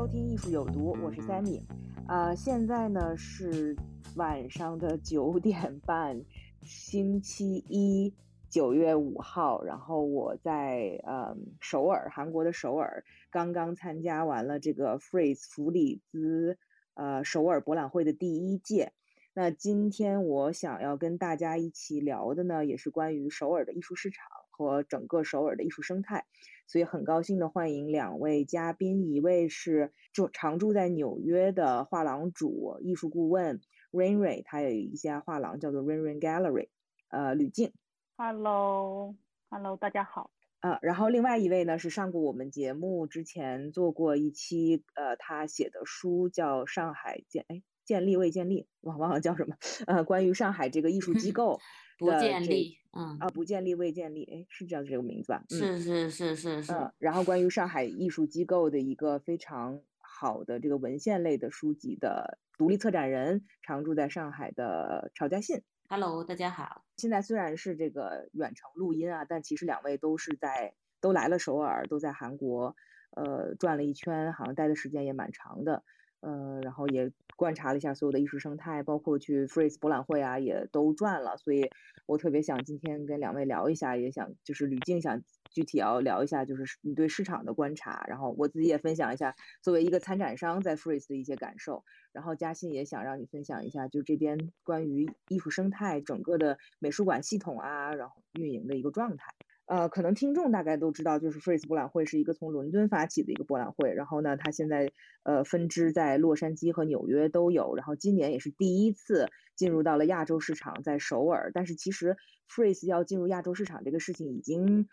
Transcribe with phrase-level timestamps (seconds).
[0.00, 1.60] 收听艺术有毒，我是 Sammy。
[2.06, 3.76] 啊，现在呢是
[4.16, 6.24] 晚上的 九点半，
[6.62, 8.14] 星期一，
[8.48, 9.62] 九月五号。
[9.62, 16.56] 然后我在呃首尔，韩国的首尔，刚刚参加完了这个 Phrase 弗里兹
[16.94, 18.94] 呃首尔博览会的第一届。
[19.34, 26.24] 那今天我想要跟大家一起聊的呢，也是关于首尔的艺术市场和整个首尔的艺术生态。
[26.70, 36.68] 所以很高兴的欢迎两位嘉宾，一位是住常住在纽约的画廊主、艺术顾问 Rain Ray，他有一家画廊叫做 Rain Rain Gallery，
[37.08, 37.72] 呃，吕静。
[38.16, 40.30] Hello，Hello，大家好。
[40.60, 49.56] 呃，然后另外一位呢是上过我们节目之前做过一期，呃，他写的书叫《上海建哎建立未建立》，忘忘了叫什么，
[49.88, 51.58] 呃，关于上海这个艺术机 构
[52.00, 55.44] 不建立，嗯，啊，不建立未建立，哎，是叫这个名字吧？
[55.50, 55.58] 嗯。
[55.58, 65.62] 是是是是是，嗯，然后关于上海艺术机构的一个非常好的这个文献类的书籍的独立策展人，常住在上海的曹家信。
[65.88, 66.84] Hello，大家好。
[66.96, 72.74] 现在虽然是这个远程录音啊，但其实两位都是在都来了首尔，都在韩国，
[73.10, 75.84] 呃，转了一圈，好像待的时间也蛮长的。
[76.20, 81.70] 呃，然后也观察了一下所有的艺术生态，包括去 Freeze 博览会啊，也都转了，所以
[82.06, 99.32] 我特别想今天跟两位聊一下，也想就是吕静想具体要聊一下，就是你对市场的观察，然后我自己也分享一下作为一个参展商在 Freeze 的一些感受，然后嘉信也想让你分享一下，就这边关于艺术生态整个的美术馆系统啊，然后运营的一个状态。
[99.70, 104.90] 呃，可能听众大概都知道，就是 Freeze 博览会是一个从伦敦发起的一个博览会，然后呢，它现在
[105.22, 111.52] 呃分支在洛杉矶和纽约都有，然后今年也是第一次进入到了亚洲市场，在首尔。
[111.54, 112.16] 但是其实
[112.48, 114.88] Freeze 要进入亚洲市场这个事情已经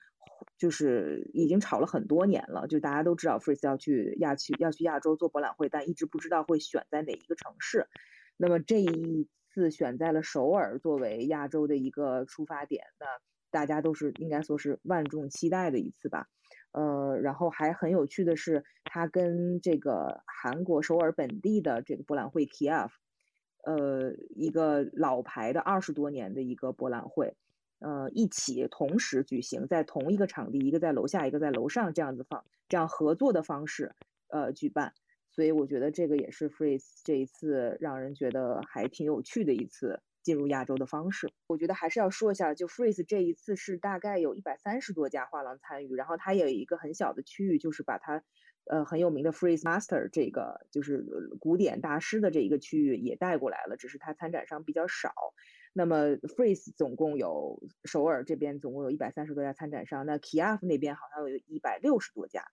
[0.60, 7.88] 就是已经吵了很多年了，就大家都知道 Freeze 要去亚去要去亚洲做博览会，但一直不知道会选在哪一个城市。
[8.38, 13.08] 那么这一次选在了首尔作为亚洲的一个出发点，那
[13.52, 16.28] 大家都是应该说是万众期待的一次吧。
[16.72, 22.90] 呃，然后还很有趣的是，它跟这个韩国首尔本地的这个博览会 KF，
[23.64, 27.36] 呃，一个老牌的二十多年的一个博览会，
[27.80, 33.96] 呃，一起同时举行，在同一个场地，一个在楼下，一个在楼上，这样子放，这样合作的方式，
[34.28, 34.94] 呃，举办。
[35.32, 41.32] 所以我觉得这个也是 Freeze 这一次让人觉得还挺有趣的一次进入亚洲的方式。
[41.48, 48.22] 我觉得还是要说一下，就 Freeze 这一次是大概有一百三十多家画廊参与，然后它也有一个很小的区域，就是把它
[48.66, 51.06] 呃很有名的 Freeze Master 这个就是
[51.40, 55.14] 古典大师的这一个区域也带过来了，只是它参展商比较少。
[55.72, 62.44] 那么 Freeze 总共有首尔这边总共有一百三十多家参展商，那 Kiaf 那边好像有一百六十多家。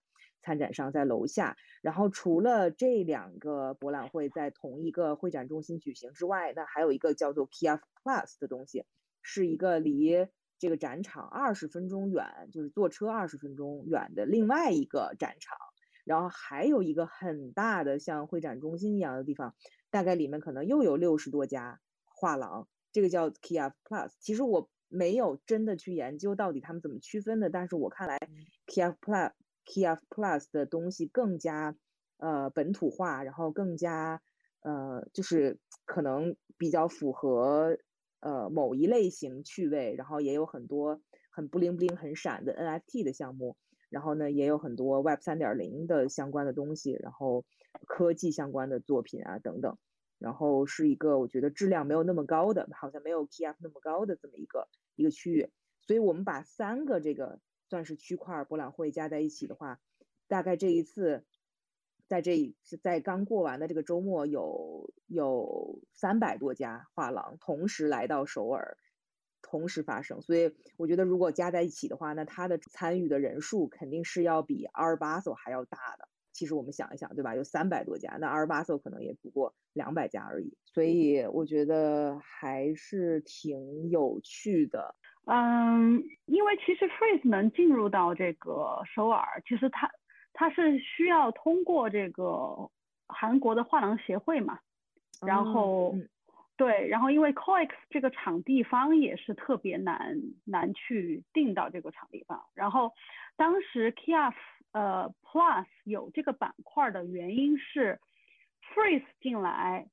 [0.45, 8.85] 参展商在楼下，然后除了这两个博览会在同一个会展中心举行之外，那还有一个叫做 KF Plus 的东西，
[9.23, 10.27] 是一个离
[10.59, 15.57] 这个展场二十分钟远，就是坐车二十分钟远的另外一个展场，
[16.03, 19.55] 然后还有一个很大的像会展中心一样的地方，
[19.89, 24.11] 大概里面可能又有六十多家画廊，这个叫 KF Plus。
[24.19, 28.19] 其实我没有真的去研究到底他们怎么区分的，但是我看来
[28.67, 29.31] KF Plus。
[29.65, 31.75] KF Plus 的东西更加
[32.17, 34.21] 呃本土化，然后更加
[34.61, 37.77] 呃就是可能比较符合
[38.19, 41.01] 呃某一类型趣味，然后也有很多
[41.31, 43.57] 很不灵不灵很闪的 NFT 的项目，
[43.89, 47.43] 然后呢也有很多 Web 三点零的相关的东西，然后
[47.87, 49.77] 科技相关的作品啊等等，
[50.19, 55.51] 然后是一个我觉得质量没有那么高的，好像没有 KF 那么高的这么一个一个区域，
[55.81, 57.39] 所以我们把三个这个。
[57.69, 59.79] 算是区块博览会加在一起的话，
[60.27, 61.25] 大概这一次，
[62.07, 68.77] 在这是在刚过完的这个周末，有有三百多家画廊同时来到首尔，
[69.41, 70.21] 同时发生。
[70.21, 76.07] 所以我觉得，如果加在一起的话，那它的参与的人数肯定是要比阿尔巴索还要大的。
[76.31, 77.33] 其实我们想一想，对吧？
[77.35, 84.95] 有三百多家，那阿尔巴索可能也不过两百家而已，所以我觉得还是挺有趣的。
[85.25, 89.89] 嗯，因为其实 Freeze 能进入到这个首尔，其实它
[90.33, 92.69] 它是需要通过这个
[93.07, 94.59] 韩国的画廊协会嘛，
[95.25, 95.95] 然后
[96.57, 102.91] 对，然后因为 COEX 这个场地方也是特别难难去定到这个场地方，然后
[103.35, 104.33] 当时 KIAF。
[104.71, 107.97] 呃，Plus 有这个板块的原因是
[108.61, 109.87] ，Freeze 进来，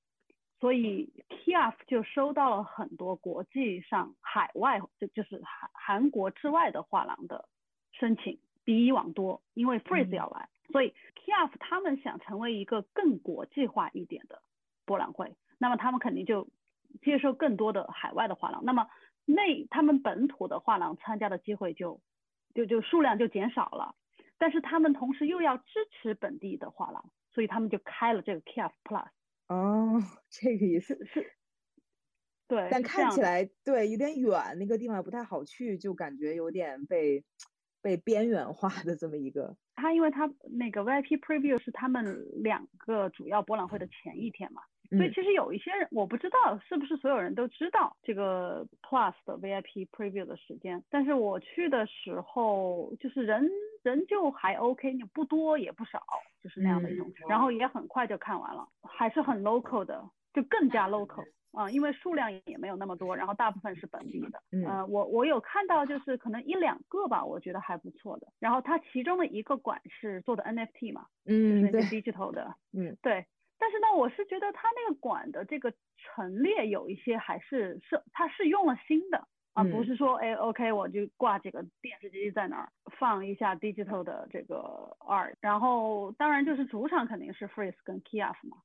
[0.62, 7.48] 所以 KIF 就收到了很多国际上海外，就就是韩韩国之外的画廊的
[7.90, 14.40] 申请，比以往多，因为 Freeze 要来，所以 KIF 他们想成为一个更国际化一点的
[14.86, 16.46] 博览会，那么他们肯定就
[17.02, 18.86] 接受更多的海外的画廊，那么
[19.24, 22.00] 内他们本土的画廊参加的机会就
[22.54, 23.96] 就就数量就减少了。
[24.38, 29.08] 但是他们同时又要支持本地的画廊，所以他们就开了这个 KF Plus。
[29.52, 31.34] 哦，这个意思是，
[32.48, 32.68] 对。
[32.70, 37.22] 但看起来对有点远，那个地方不太好去，就感觉有点被
[37.82, 39.56] 被边缘化的这么一个。
[39.74, 44.62] 他因为他那个 VIP Preview 是他们两个主要博览会的前一天嘛。
[44.96, 50.82] 所以其实有一些人，我不知道是不是所有人都知道这个 Plus 的 VIP Preview 的时间。
[50.90, 53.50] 但是我去的时候，就是人
[53.82, 56.02] 人就还 OK，你不多也不少，
[56.42, 57.10] 就是那样的一种。
[57.28, 60.02] 然后也很快就看完了，还是很 local 的，
[60.32, 64.42] 就更加 local 啊，因为数量也没有那么多，然后大部分是本地的。
[64.52, 68.28] 嗯，我我有看到就是可能一两个吧，我觉得还不错的。
[68.38, 73.26] 然后它其中的一个馆是做的 NFT 嘛，嗯，对，digital 的， 嗯，对。
[73.58, 82.68] 但是呢，我是觉得它那个馆的这个陈列有一些还是是它是用了新的啊，不是说哎 OK 我就挂几个电视机在那儿
[82.98, 88.58] 放一下 digital 的这个 art，然后当然就是主场肯定是 Freeze 跟 KIF 嘛，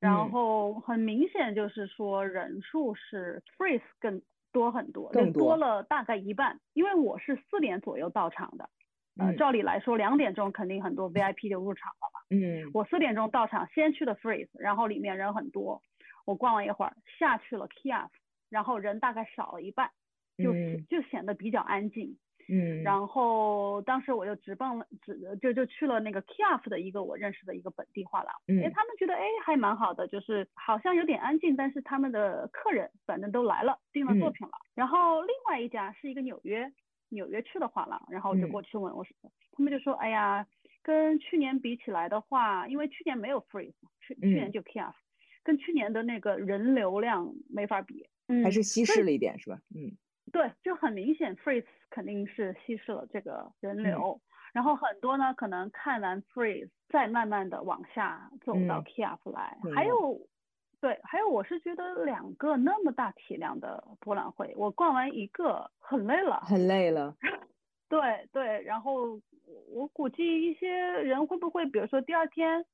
[0.00, 4.20] 然后很明显就是说人数是 Freeze 更
[4.52, 8.68] 多很多，更多了大概一半，因为我是四点左右到场的。
[9.20, 12.20] 呃，照理来说，两点钟肯定很多 VIP 就入场了嘛。
[12.30, 12.70] 嗯。
[12.72, 15.82] 我四点钟到场，先去的 Freeze，然后里面人很多。
[16.24, 18.10] 我逛了一会儿，下去了 KIF，
[18.48, 19.90] 然后人大概少了一半，
[20.38, 20.52] 就
[20.88, 22.16] 就显得比较安静。
[22.48, 22.82] 嗯。
[22.82, 28.34] 然后当时我就直奔了，直就就去了那个 KIF 的一个我认识的一个本地画廊。
[28.46, 28.62] 嗯。
[28.62, 34.52] 哎，他们觉得哎还蛮好的，就是好像有点安静，但是他们的客人反正都来了，订了作品了。
[34.74, 36.72] 然后另外一家是一个纽约。
[37.10, 39.16] 纽约区的画廊，然后我就过去问，我说，
[39.52, 40.46] 他们就说，哎呀，
[40.82, 44.92] 跟去年比起来的话，因为去年没有 Freeze，去去年就 KIF，
[45.42, 48.06] 跟去年的那个人流量没法比，
[48.44, 49.58] 还是稀释了一点，是吧？
[49.74, 49.96] 嗯，
[50.32, 54.20] 对，就很明显，Freeze 肯定是稀释了这个人流，
[54.52, 60.20] 然后很多呢，可能看完 Freeze 再慢慢的往下走到 KIF 来，还有。
[60.80, 67.16] 对，还有我是觉得两个那么大体量的博览会，我逛完一个很累了，很累了。
[67.88, 69.20] 对对，然后
[69.74, 72.64] 我估计一些人会不会，比如说第二天。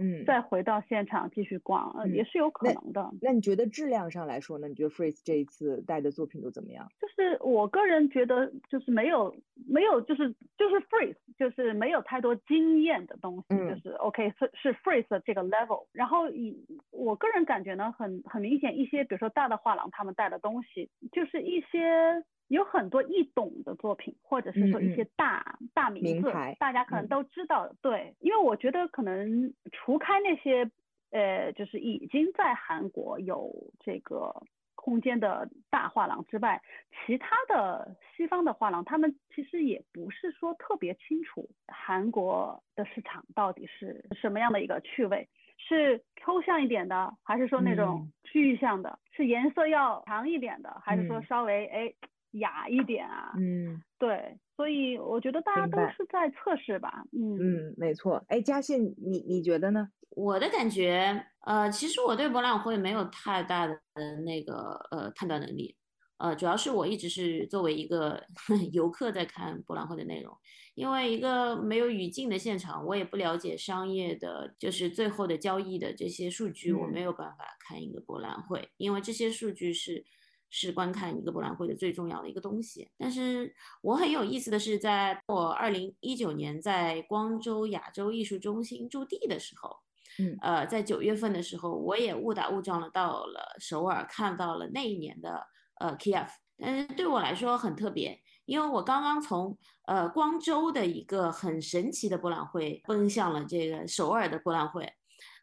[0.00, 3.10] 嗯，再回到现场继续逛，呃，也是有可能的。
[3.20, 4.66] 那你觉得质量上来说呢？
[4.66, 6.88] 你觉得 Freeze 这一次带的作品都怎么样？
[7.00, 9.34] 就是我个人觉得，就是没有
[9.68, 15.86] 没有，就是就是 Freeze，就是没有太多惊艳的东西，就是 OK 是是 Freeze 的这个 level。
[15.92, 16.56] 然后以
[16.90, 22.24] 我个人感觉呢，很很明显，一些比如说大的画廊他们带的东西，就是一些。
[22.50, 27.72] 有很多易懂的作品，或者是说一些大大名字，大家可能都知道。
[27.80, 30.68] 对，因为我觉得可能除开那些
[31.12, 34.34] 呃，就是已经在韩国有这个
[34.74, 36.60] 空间的大画廊之外，
[37.06, 51.94] 其他的西方的画廊，他们其实也不是说特别清楚韩国的市场到底是什么样的一个趣味，是抽象一点的，还是说那种具象的，是颜色要强一点的，还是说稍微哎。
[52.32, 58.24] 雅一点啊，嗯，对，所以我觉得大家都是在测试吧，嗯嗯，没错。
[58.28, 59.88] 哎，嘉信，你你觉得呢？
[60.10, 63.76] 我的感觉，呃，其实我对博览会没有太大的
[64.24, 65.76] 那个呃判断能力，
[66.18, 68.22] 呃，主要是我一直是作为一个
[68.72, 70.36] 游客在看博览会的内容，
[70.74, 80.04] 因为一个没有语境的现场，我也不了解商业的，就是最后的交易的这些数据，我没有办法看一个博览会，因为这些数据是。
[80.50, 82.90] 是观看一个博览会的最重要的一个东西。
[82.98, 89.76] 但是我很有意思的是，在我二零一九年在光州亚洲艺术中心驻地的时候，
[90.18, 95.46] 嗯，呃，在九月份的时候，我也误打误撞的到了首尔，看到了那一年的
[95.78, 96.28] 呃 KF。
[96.58, 104.92] 但是对我来说很特别，因为我刚刚从呃光州的一个很神奇的博览会奔向了这个首尔的博览会。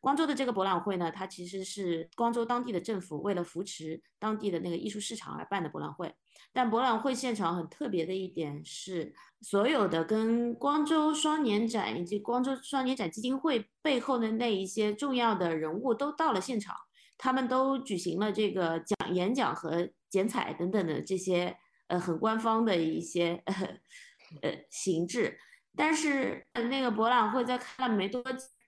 [0.02, 6.14] 光州的这个博览会呢，它其实是光州当地的政府为了扶持当地的那个艺术市场而办的博览会。
[6.54, 16.76] 但博览会现场很特别的一点是，所有的跟光州双年展以及光州双年展基金会背后的那一些重要的人物都到了现场，
[17.18, 21.56] 他们都举行了这个讲演讲和剪彩等等的这些
[21.88, 23.54] 呃很官方的一些呃
[24.42, 25.38] 呃形制。
[25.76, 28.24] 但是那个博览会在看了没多。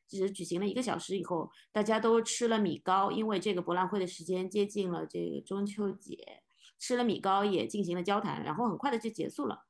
[0.09, 6.41] 只举行了一个小时以后，大家都吃了米糕，因为这个博览会的时间接近了这个中秋节，
[6.79, 9.63] 吃了米糕也进行了交谈，然后很快的就结束了。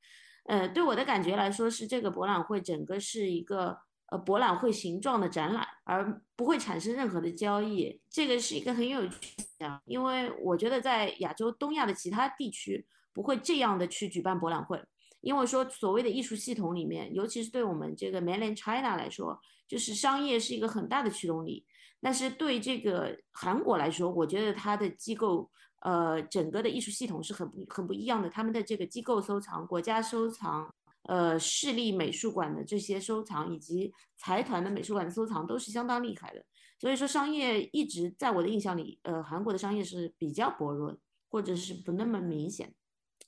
[0.46, 3.78] 呃，对我的感觉来说，是这个博览会整个是一个
[4.08, 8.02] 呃博览会形状的展览，而不会产生任何的交易。
[8.10, 9.18] 这个是一个很有趣
[9.60, 14.82] 的，因为我觉得在亚洲、东亚的其他地区不会这样的去举办博览会。
[15.22, 19.38] 因为说所谓的艺术系统里面，尤其是对我们这个 Mainland China 来说，
[19.70, 21.66] 就是商业是一个很大的驱动力。
[22.02, 25.50] 但是对这个韩国来说，我觉得它的机构，
[25.82, 28.30] 呃，整个的艺术系统是很不很不一样的。
[28.30, 30.74] 他们的这个机构收藏、国家收藏、
[31.04, 36.44] 呃，市立美术馆的这些收藏，以及财团的美术馆的收藏，都是相当厉害的。
[36.80, 40.98] 所以说，商业一直在我的印象里，呃，韩国的商业是比较薄弱，
[41.30, 42.74] 或者是不那么明显。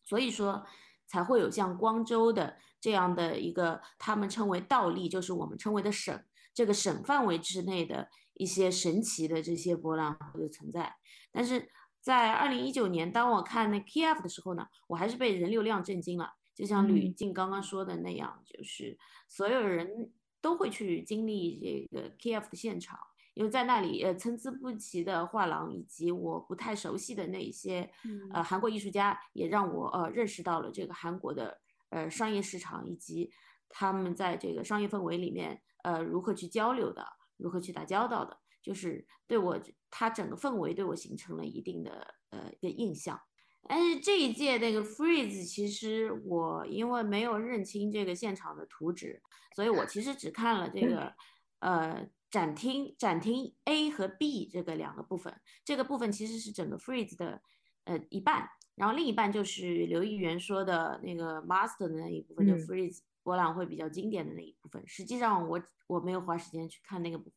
[0.06, 0.66] 所以说。
[1.08, 6.18] 才会有像光州的这样的一个，他们称为倒立，就是我们称为的省，
[6.54, 10.96] 这个省范围之内的一些神奇的这些博览会的存在。
[11.32, 11.70] 但是
[12.02, 16.34] 在二零一九年，当我看那 KF 的时候呢，我还是被人流量震惊了。
[16.54, 23.00] 就像吕静刚刚说的那样，就是所有人都会去经历这个 KF 的现场。
[23.34, 27.90] 因为在那里，呃，参差不齐的画廊以及我不太熟悉的那一些，
[28.34, 31.58] 呃，韩国艺术家，也让我呃认识到了这个韩国的
[31.92, 33.32] 呃商业市场以及
[33.70, 37.06] 他们在这个商业氛围里面，呃，如何去交流的，
[37.38, 39.60] 如何去打交道的，就是对我
[39.90, 43.20] 他整个氛围对我形成了一定的呃一个印象。
[43.68, 49.22] 但是这一届那个 Freeze，其实我因为没有认清这个现场的图纸，
[49.56, 51.14] 所以我其实只看了这个，
[51.60, 52.10] 呃。
[52.32, 55.36] 展厅展厅 A 和 B 这个两个部分，
[55.66, 57.42] 这个部分其实是整个 Freeze 的
[57.84, 64.82] 呃一半，然后另一半就是刘议员说的那个 Master 的那一部分，就 Freeze 博览会比较经典的那一部分。
[64.88, 67.34] 实际上我我没有花时间去看那个部分，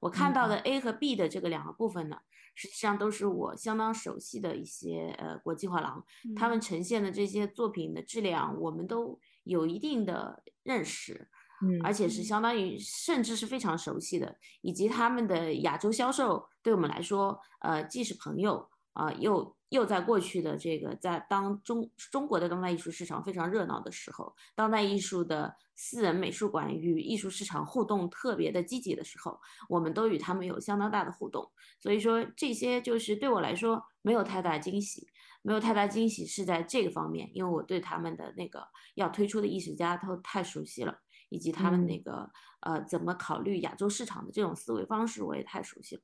[0.00, 2.16] 我看到的 A 和 B 的这个两个部分呢，
[2.54, 6.04] 实际上都是我相当熟悉的一些呃国际画廊，
[6.36, 11.28] 他们呈现的这些作品的质量，我们都有一定的认识。
[11.84, 31.50] 而且是相当于，甚至是非常熟悉的，以及他们的亚洲销售，对我们来说，呃，既是朋友啊，又又在过去的这个在当中中国的当代艺术市场非常热闹的时候，当代艺术的私人美术馆与艺术市场互动特别的积极的时候，我们都与他们有相当大的互动。
[31.80, 35.08] 所以说这些就是对我来说没有太大惊喜，
[35.42, 40.98] 没有太大惊喜是在这个方面，因为我对他们的那个要推出的艺术家都太熟悉了。
[41.30, 42.30] 以及他们那个
[42.60, 46.02] 呃怎么考虑亚洲市场的这种思维方式，我也太熟悉了，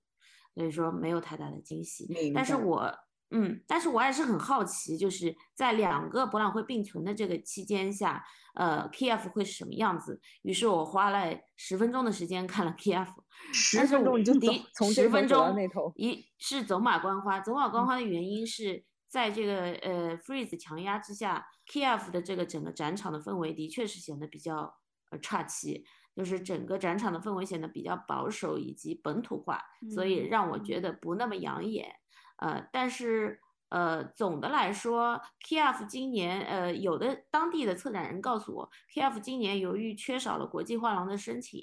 [0.58, 2.04] 所以说没有太大的惊喜。
[2.34, 2.92] 但是我
[3.30, 8.24] 嗯，但是我还是很好奇，就是在两个博览会并存的这个期间下，
[8.54, 10.20] 呃，KF 会是什么样子？
[10.42, 13.06] 于是我花了十分钟的时间看了 KF，
[13.52, 24.74] 十分钟你就走从十分钟那头，一是走马观花，走马观花的原因是在这个呃 Freeze 强压之下，KF 的这个整个展场的氛围的确是显得比较。
[25.10, 25.86] 呃，差气，
[26.18, 31.94] 就是整个展场的氛围显得比较保守以及本土化，所以让我觉得不那么养眼。
[32.38, 41.62] 呃，但是呃，总的来说，KF 今年呃，有的当地的策展人告诉我，KF 今年由于缺少了国际画廊的申请，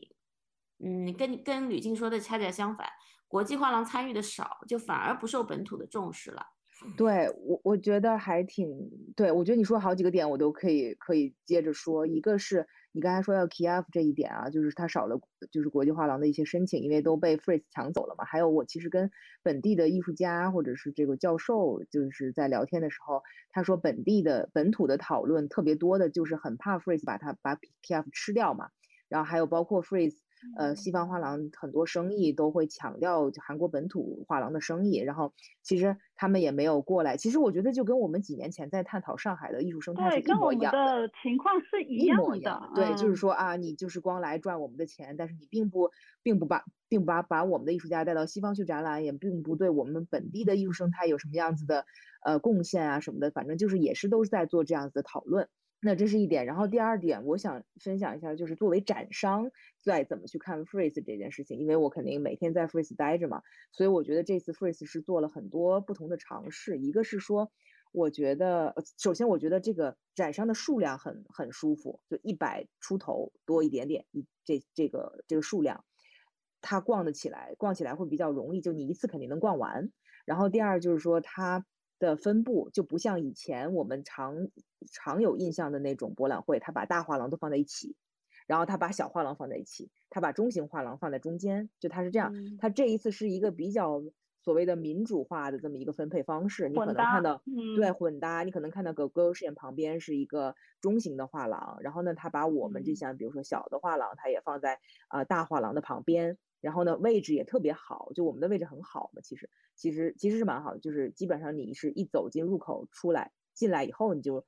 [0.81, 2.87] 嗯，跟跟吕静说的恰恰相反，
[3.27, 6.41] 国际画廊参与的少，就反而不受本土的重视了。
[6.95, 8.69] 对我，我觉得还挺
[9.17, 9.29] 对。
[9.33, 12.07] 我觉得你说好几个点，我都可以可以接着说。
[12.07, 15.19] 一个是你刚才说到 KF 这一点啊，就是它少了
[15.51, 18.23] 就是国际画廊的一些申请，因为都被 Freeze 抢走了嘛。
[18.23, 19.11] 还有我其实跟
[19.43, 23.21] 本地的艺术家或者是这个教授就是在聊天的时候，
[23.51, 28.69] 他说本地的本土的讨论特别多的就是很怕 Freeze 把它把 KF 吃掉嘛。
[29.09, 30.15] 然后还有包括 Freeze
[30.57, 37.17] 呃，西方画廊很多生意都会强调韩国本土画廊的生意，然后其实他们也没有过来。
[37.17, 42.71] 其实我觉得就跟我们几年前在探讨上海的艺术生态是一模一样的情况是一样的。
[42.73, 45.91] 对，就是说啊，你就是光来赚我们的钱，但是你并不
[46.23, 51.85] 并不把并不把把我们的艺术家带到西方去展览，也并不对我们本地的艺术生态有什么样子的
[52.23, 55.49] 呃贡献啊什么的，反正就是也是都是在做这样子的讨论。
[55.87, 59.51] 那这是一点，然后第二点，我想分享一下，就是作为展商
[59.83, 66.79] 在怎么去看 Freeze 这件事情，因为我肯定每天在 Freeze 待着嘛，所以我觉得这次 Freeze 是做了很多不同的尝试。
[66.79, 67.51] 一个是说，
[67.91, 75.85] 我觉得首先我觉得这个展商的数量很很舒服，就一百出头多一点点，一这这个这个数量，
[76.61, 79.91] 它逛得起来，逛起来会比较容易，就你一次肯定能逛完。
[80.25, 81.63] 然后第二就是说它。
[81.99, 84.49] 的分布就不像以前我们常
[84.91, 87.95] 常有印象的那种博览会，他把大画廊都放在一起，
[88.47, 92.33] 然后他把小画廊放在一起，他把中型画廊放在中间，就他是这样。
[92.59, 94.03] 他这一次是一个比较
[94.41, 97.41] 所谓的民主化的这么一个分配方式，你可能看到
[97.75, 106.37] 对混搭，你可能看到 Go Go 视线旁边是一个中型的画廊，然后呢，他把我们这项比如说小的画廊，他也放在啊大画廊的旁边。
[106.65, 109.21] 然后呢，位置也特别好，就我们的位置很好嘛。
[109.21, 114.43] 其实，其实其实是蛮好的，就是基本上你是一走进入口出来，进来以后你就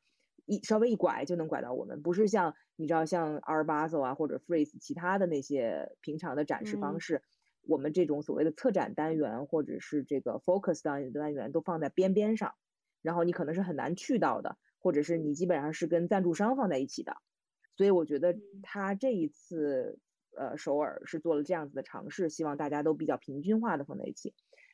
[0.48, 7.22] 一稍微一拐就能拐到我们，不是像你知道像 r b a z o 啊或者 Freeze 其他的那些平常的展示方式，
[7.62, 12.56] 我们这种所谓的策展单元或者是这个 Focus 单单元都放在边边上，
[13.04, 17.16] 然后你可能是很难去到的，或者是你基本上是跟赞助商放在一起的，
[17.76, 20.00] 所以我觉得他这一次。
[20.38, 24.34] 呃，首尔是做了这样子的尝试，希望大家都比较平均化的放在一起，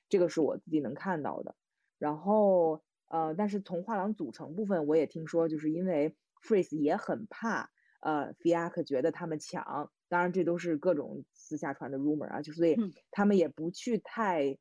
[0.10, 1.56] 这个是我自己能看到的。
[1.98, 7.70] 然后呃，但是从画廊组成部分，我也听说，就是因为 Freeze 也很怕
[8.02, 12.78] 呃 Fiac 觉得他们抢，当然这都是各种私下传的 rumor 啊，就所以
[13.12, 14.58] 他们也不去太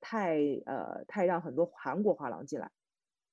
[0.00, 2.70] 太呃太让很多韩国画廊进来，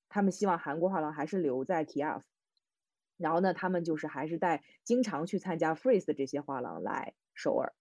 [0.08, 2.22] 他们希望韩国画廊还是留在 TF。
[3.22, 7.72] 然后呢，他们就是还是带经常去参加 Freeze 的这些画廊来首尔，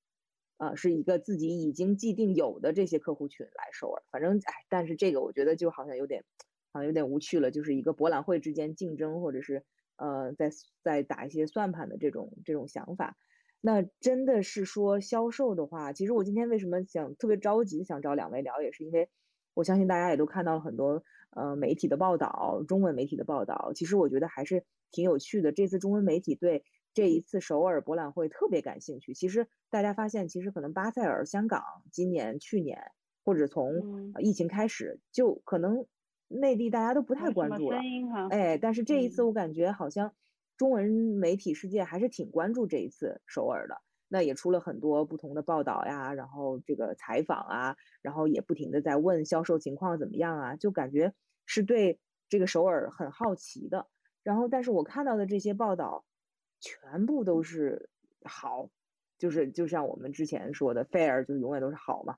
[0.57, 4.03] 呃，是一个自己已经既定有的这些客户群来首尔。
[4.12, 6.24] 反正哎，但是这个我觉得就好像有点，
[6.71, 9.63] 好像有点无趣了，就是一个博览会之间竞争，或者是
[9.95, 10.51] 呃，在
[10.83, 13.17] 在打一些算盘的这种这种想法。
[13.62, 19.10] 那真的是说销售的话，其实我今天为什么想特别着急想找两位聊，也是因为
[19.55, 23.71] 我相信大家也都看到了很多呃媒体的报道，中文媒体的报道。
[23.74, 24.63] 其实我觉得还是。
[24.91, 29.13] 挺有趣的，这次中文媒体对这一次首尔博览会特别感兴趣。
[29.13, 32.92] 其实大家发现，其实可能巴塞尔、香港今年、去年，
[33.24, 35.85] 或者从疫情开始，就可能
[36.27, 37.79] 内地大家都不太关注了。
[38.29, 40.13] 哎，但是这一次我感觉好像
[40.57, 43.75] 中文媒体世界还是挺关注这一次首尔的。
[44.13, 51.13] 那也出了很多不同的报道呀，然后这个采访啊，然后也不停的在问销售情况怎么样啊，就感觉
[51.46, 53.87] 是对这个首尔很好奇的。
[54.24, 56.05] 然后，但是我看到的这些报道，
[56.60, 57.90] 全部都是
[58.24, 58.70] 好，
[59.18, 62.18] 就是就像我们之前说的，fair 就永远都是好嘛。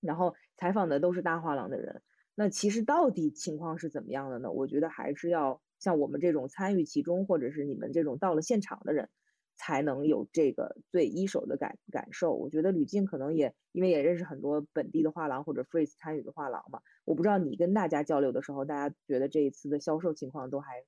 [0.00, 2.02] 然后采访的都是大画廊的人，
[2.34, 4.50] 那其实到底情况是怎么样的呢？
[4.50, 9.08] 我觉得还是要像我们这种参与其中，或者是你们这种到了现场的人，
[9.56, 12.34] 才能有这个最一手的感感受。
[12.34, 20.84] 我觉得吕静可能也因为也认识很多本地的画廊或者 freeze 参与的画廊嘛，我不知道你跟大家交流的时候，大家觉得这一次的销售情况都还。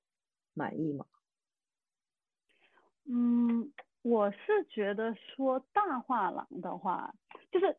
[0.59, 1.07] 满意吗？
[3.11, 7.15] 嗯，我是觉得说大画廊的话，
[7.51, 7.75] 就是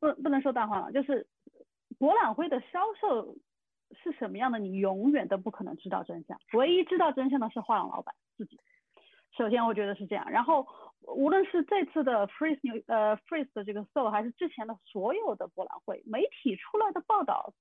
[0.00, 1.28] 不不能说大画廊，就是
[1.96, 3.36] 博览会的销售
[4.02, 6.36] 是什么样的，你永远都不可能知道真相。
[6.54, 8.58] 唯一知道真相的是画廊老板自己。
[9.36, 10.28] 首先，我觉得是这样。
[10.28, 10.66] 然后，
[11.02, 17.54] 无论是这次的 Freeze 牛呃 Freeze 的这个 s o 还是之前的所有的博览会，媒体出来的报道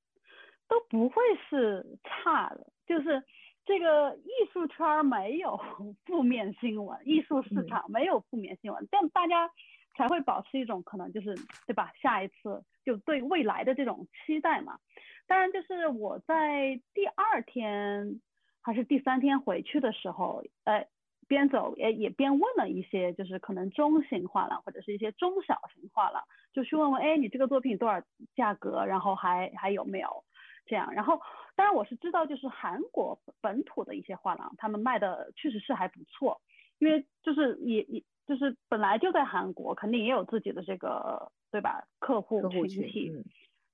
[0.67, 3.23] 都不会是差的，就是。
[3.67, 5.59] 这个艺术圈没有
[6.07, 9.51] 负面新闻，艺术市场没有负面新闻，但大家
[9.95, 11.35] 才会保持一种可能，就是
[11.67, 11.91] 对吧？
[12.01, 14.79] 下一次就对未来的这种期待嘛。
[15.27, 18.21] 当然，就是我在第二天
[18.61, 20.87] 还是第三天回去的时候，呃，
[21.27, 28.01] 边走也也边问了一些，就是可能中型画廊或者是一些中小型画廊，就去问问，哎，你这个作品多少
[28.33, 28.85] 价格？
[28.85, 30.23] 然后还还有没有
[30.67, 30.93] 这样？
[30.93, 31.19] 然后。
[31.57, 36.39] 当然我是知道，就是韩国本土的一些画廊，他们卖的确实是还不错，
[36.77, 43.11] 因为就是也也就是本来就在韩国，肯定也有自己的这个对吧客户群体，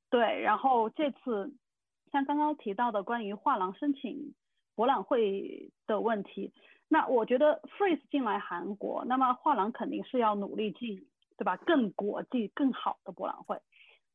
[0.09, 0.39] 对。
[0.41, 1.53] 然后这次
[2.09, 4.33] 像刚刚提到的关于画廊申请
[4.75, 6.53] 博览会的问题，
[6.87, 11.57] 那我觉得 Freeze 进来韩国，那么画廊肯定是要努力进对吧？
[11.57, 13.59] 更国际、更好的博览会。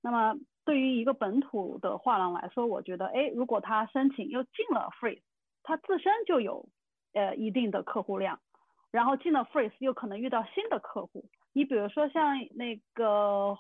[0.01, 5.23] 那么对于一个本土的画廊来说，我觉得，哎，如果他申请又进了 Freeze，
[5.63, 6.69] 他自身就有
[7.15, 8.39] 呃一定的客户量，
[8.91, 11.25] 然后进了 Freeze 又可能遇到新的客户。
[11.55, 13.57] 你比如说像那个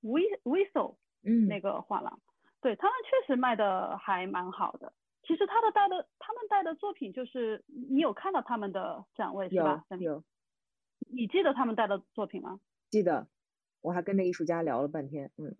[0.00, 2.20] We Whistle，嗯，那个画廊，
[2.60, 4.92] 对他们确实卖的还蛮好的。
[5.24, 9.84] 其实他的带的他们带的作品就是你有看到他们的展位是吧？
[9.98, 10.22] 有。
[11.12, 12.60] 你记得他们带的作品吗？
[12.90, 13.26] 记得，
[13.80, 15.32] 我还跟那艺术家聊了半天。
[15.36, 15.56] 嗯，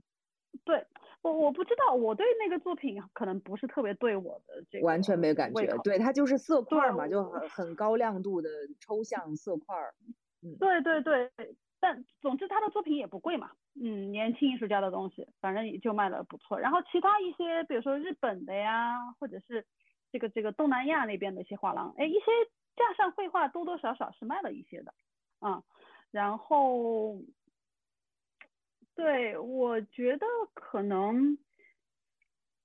[0.65, 0.85] 对
[1.23, 5.67] 我我不知道，我对那个作品可能不是特别对我的这个完全没感觉。
[5.85, 8.49] 对，它就是色块嘛，就很很高亮度的
[8.81, 9.77] 抽象色块。
[10.43, 11.31] 嗯，对对对，
[11.81, 13.53] 但总之他的作品也不贵嘛。
[13.81, 16.59] 嗯，年轻艺术家的东西，反正也就卖的不错。
[16.59, 19.65] 然后其他一些，比如说日本的呀，或者是
[20.11, 22.27] 这个这个东南亚那边的一些画廊，哎，一些
[22.77, 24.93] 架上绘画多多少少是卖了一些的。
[25.41, 25.63] 嗯，
[26.11, 27.17] 然后，
[28.95, 31.39] 对，我觉得可能，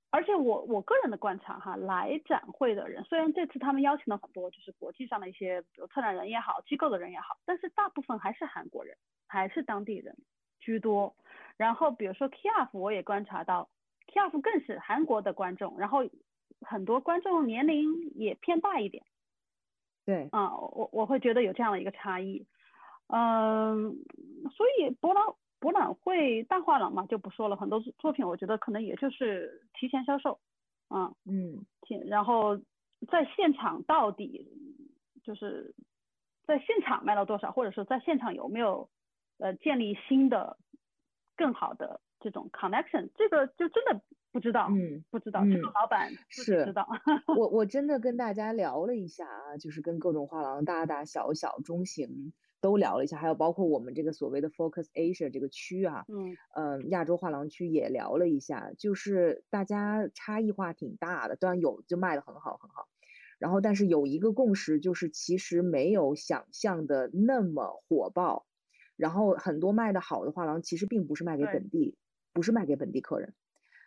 [0.10, 10.18] 而且我我个人的观察哈，来展会的人，虽然这次他们邀请了很多就是国际上的一些，比如策展人也好，机构的人也好，但是大部分还是韩国人，还是当地人
[10.60, 11.16] 居多。
[11.56, 13.70] 然后比如说 KF，我也观察到
[14.08, 16.00] ，KF 更是韩国的观众，然后
[16.62, 19.06] 很多观众年龄也偏大一点。
[20.06, 22.46] 对，啊，我我会觉得有这样的一个差异。
[23.08, 23.96] 嗯，
[24.52, 25.24] 所以博览
[25.60, 30.40] 博览会大画廊嘛就不说了，很多作品我觉得可能也就是提前销售，
[30.88, 31.66] 啊，嗯，
[32.08, 32.58] 然后
[33.10, 34.48] 在现场到底
[35.24, 35.74] 就是
[36.46, 38.90] 在现场卖了多少，或者说在现场有没有
[39.40, 40.58] 呃建立新的
[41.36, 46.88] 更好的这种 connection，这个就真的不知道，嗯，不知道，这个老板是知道。
[47.36, 52.32] 我我真的跟大家聊了一下啊，就是跟各种画廊大大小小中型。
[52.60, 62.88] 都聊了一下，还有包括我们这个所谓的 Focus Asia 这个区啊，嗯，呃，亚洲画廊区也聊了一下，就是大家差异化挺大的，当然有就卖的很好很好，
[63.38, 68.48] 然后但是有一个共识就是其实没有想象的那么火爆，
[68.96, 71.96] 然后很多卖的好的画廊其实并不是卖给本地，
[72.34, 73.36] 不是卖给本地客人，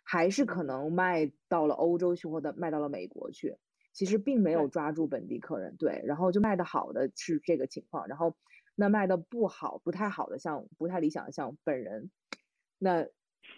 [0.05, 3.57] 还是可能卖到了欧洲去或者卖到了美国去，
[3.91, 8.33] 其实并没有抓住本地客人，对，然后就卖的好的是这个情况，然后。
[8.75, 12.09] 那卖的不好、不太好的，像不太理想的，像本人，
[12.77, 13.07] 那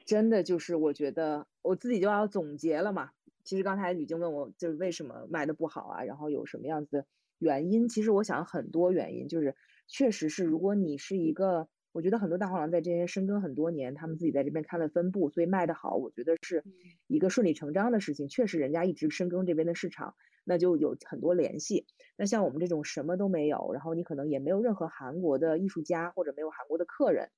[0.05, 3.11] 真的就是我觉得我自己就要总结了嘛。
[3.43, 6.03] 其实刚才吕静问我，就是为什么卖的不好啊？
[6.03, 7.05] 然后有什么样子的
[7.39, 7.87] 原因？
[7.89, 9.55] 其实我想很多原因，就是
[9.87, 16.63] 确实是，如果你是一个，我觉得很多大画廊在这边深耕很多年，他们自己在这边开了分部，所以卖的好，我觉得是
[17.07, 18.29] 一个顺理成章的事情。
[18.29, 20.15] 确实，人家一直深耕这边的市场。
[20.43, 21.85] 那就有很多联系。
[22.17, 27.29] 那像我们这种什么都没有，然后你可能也没有任何韩国的艺术家或者没有韩国的客人，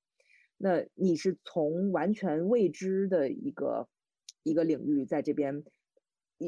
[0.56, 3.88] 那你是从完全未知的一个
[4.42, 5.64] 一个领域在这边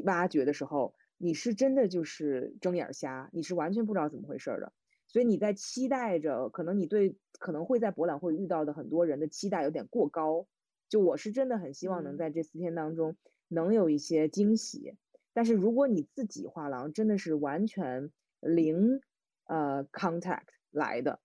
[0.05, 4.73] 挖掘的时候，你是真的就是睁眼瞎，你是完全不知道怎么回事的。
[5.07, 10.47] 所以你在期待着，可能你对可能会在博览会遇到的很多人的期待有点过高。
[10.91, 13.17] 就我是真的很希望能在这四天当中
[13.49, 14.95] 能有一些惊喜。
[15.39, 19.01] 但是如果你自己画廊真的是完全零
[19.45, 21.21] 呃 contact 来的，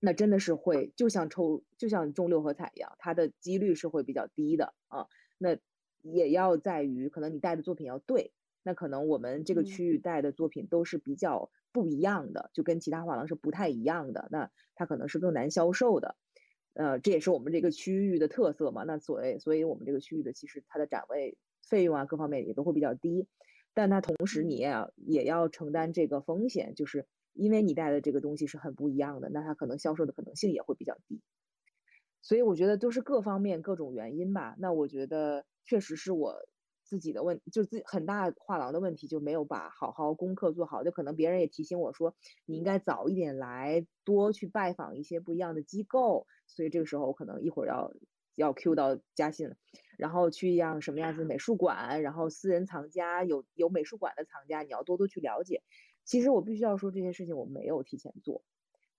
[0.00, 5.06] 那真的是会就像抽就像中六合彩一样，它的几率是会比较低的啊。
[5.36, 5.58] 那
[6.00, 16.16] 也要在于可能你带的作品要对，那可能我们这个区域带的作品都是比较不一样的，就跟其他画廊是不太一样的，那它可能是更难销售的。
[16.72, 18.84] 呃，这也是我们这个区域的特色嘛。
[18.84, 21.36] 那所谓，所以我们这个区域的其实它的展位。
[21.68, 23.26] 费用啊，各方面也都会比较低，
[23.74, 31.20] 但它同时你也要也要承担这个风险，就是因为你带的这个东西是很不一样的，那它可能销售的可能性也会比较低。
[32.22, 34.54] 所以我觉得都是各方面各种原因吧。
[34.58, 36.36] 那我觉得确实是我
[36.82, 40.82] 自己的问，就自很大画廊的问题，就没有把好好功课做好。
[40.82, 46.26] 就可能别人也提醒我说，你应该早一点来，多去拜访一些不一样的机构。
[46.46, 47.92] 所以这个时候我可能一会儿要。
[48.36, 49.50] 要 Q 到嘉信，
[49.98, 55.62] 然后去一样什么样子美术馆，然后私人藏家有有美术馆的藏家，你要多多去了解。
[56.04, 58.44] 其实我必须要说这些事情我没有提前做。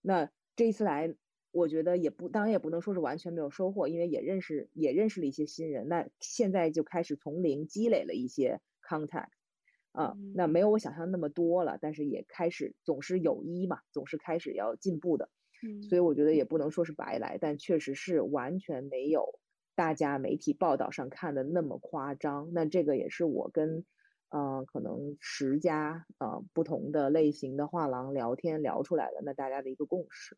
[0.02, 1.16] 那这一次来，
[1.52, 5.88] 我觉得也不，当然也不能说是完全没有收获，因为也认识也认识了一些新人。
[5.88, 9.30] 那现在就开始从零积累了一些 contact，
[9.92, 15.30] 啊，那没有我想象那么多了，但是也开始总是有一嘛，总是开始要进步的。
[15.90, 19.40] 所以我觉得也不能说是白来，但确实是完全没有
[19.76, 22.52] 大家媒体报道上看的那么夸张。
[22.54, 23.86] 那这个也是我跟，
[24.30, 30.38] 呃，可能十家呃不同的类型的画廊聊天聊出来的，那大家的一个共识。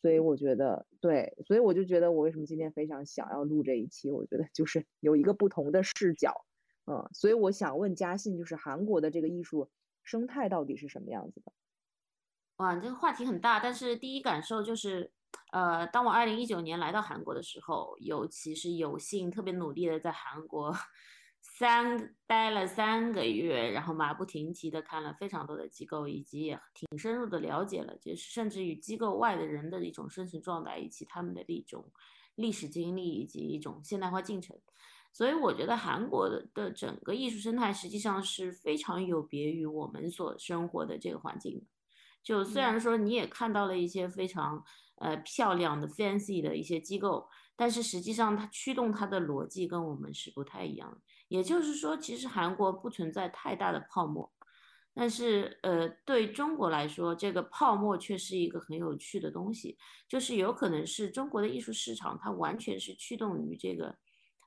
[0.00, 6.44] 所以我觉得对，所以我就觉得我为什么今天非常想要录这一期，我觉得就是有一个不同的视角，
[6.86, 9.68] 嗯，所以我想问嘉信，就是韩国的这个艺术
[10.04, 11.52] 生态到底是什么样子的？
[12.58, 15.10] 哇，这个话题很大，但是第一感受就是，
[15.50, 20.74] 呃，当我二零一九年来到韩国的时候，尤其是有幸特别努力的在韩国。
[21.40, 31.90] 三待了三个月，然后马不停蹄的看了非常多的机构，以及也挺深入的了解了，就是甚至与机构外的人的一种生存状态，以及他们的一种
[32.34, 34.56] 历史经历以及一种现代化进程。
[35.12, 41.66] 所以我觉得韩国的的整个艺术生态实际上是非常有别于我们所生活的这个环境的。
[42.22, 44.64] 就虽然说你也看到了一些非常
[44.96, 51.00] 呃漂亮的 fancy 的一些机构，但是实际上它驱动它的逻辑跟我们是不太一样的。
[51.28, 54.32] 也就是说，其实韩国不存在太大的泡沫，
[54.94, 59.76] 但是呃，对中国来说，这个泡沫却是一个很有趣的东西，
[60.08, 63.96] 就是有可能是中国的艺术市场，它完全是驱动于这个，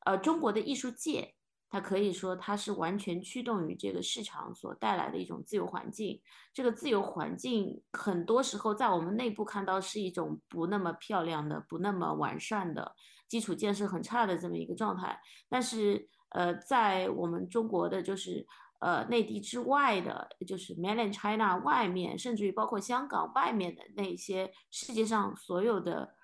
[0.06, 1.36] 呃，中国的艺术界，
[1.72, 6.22] 它可以说它是完全驱动于这个市场所带来的一种自由环境。
[6.54, 12.94] 这个自由环境很多时候在我们内部看到是一种不那么漂亮的、不那么完善的
[13.28, 16.08] 基础建设很差的这么一个状态，但是。
[16.34, 18.48] 呃，在我们中国的就是
[18.80, 26.16] 呃内地之外的，就是 Mainland China 外面，甚至于包括香港外面的那些世界上所有的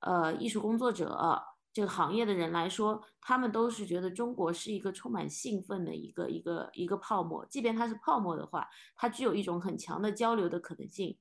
[0.00, 1.12] 呃艺术工作者
[1.72, 7.46] 这个行业的人来说，他们都是觉得中国是一个充满兴奋的一个一个一个泡沫。
[7.46, 11.16] 即便它是泡沫的话，它具有一种很强的交流的可能性。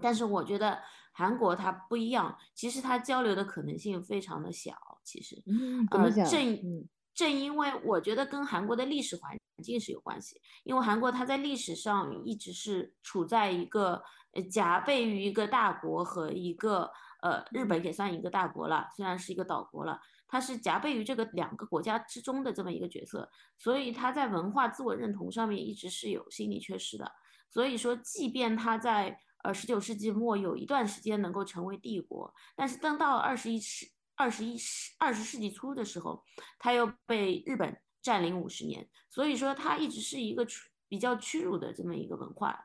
[0.00, 0.80] 但是我觉得
[1.12, 4.74] 韩国它不一样，其实它交流的可能性非常的小。
[5.02, 6.88] 其实，嗯，呃，正。
[7.14, 16.90] 正因为我觉得跟韩国的历史环境是有关系，因为韩国它在历史上一直是处在一个呃夹背于一个大国和一个
[17.24, 27.10] 呃日本也算一个大国了，虽然是一个岛国了，它是夹背于这个两个国家之中的这么一个角色，所以它在文化自我认同上面一直是有心理缺失的。
[27.50, 33.90] 所以说，即便它在呃十九世纪末有一段时间能够成为帝国，但是等到二十一世。
[34.16, 36.22] 二十一世二十世纪初的时候，
[36.60, 40.46] 他又被日本占领五十年，所以说他一直是一个
[40.86, 42.56] 比较屈辱的这么一个文化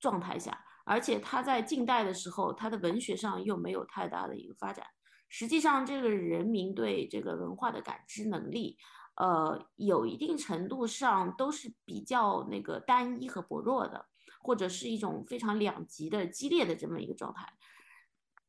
[0.00, 4.86] 状态下，而且他在近代的时候，他的文学上又没有太大的一个发展。
[5.28, 8.78] 实际上，这个人民对这个文化的感知能力，
[9.16, 14.06] 呃，有一定程度上都是比较那个单一和薄弱的，
[14.40, 17.52] 或者是一种非常两极的激烈的这么一个状态。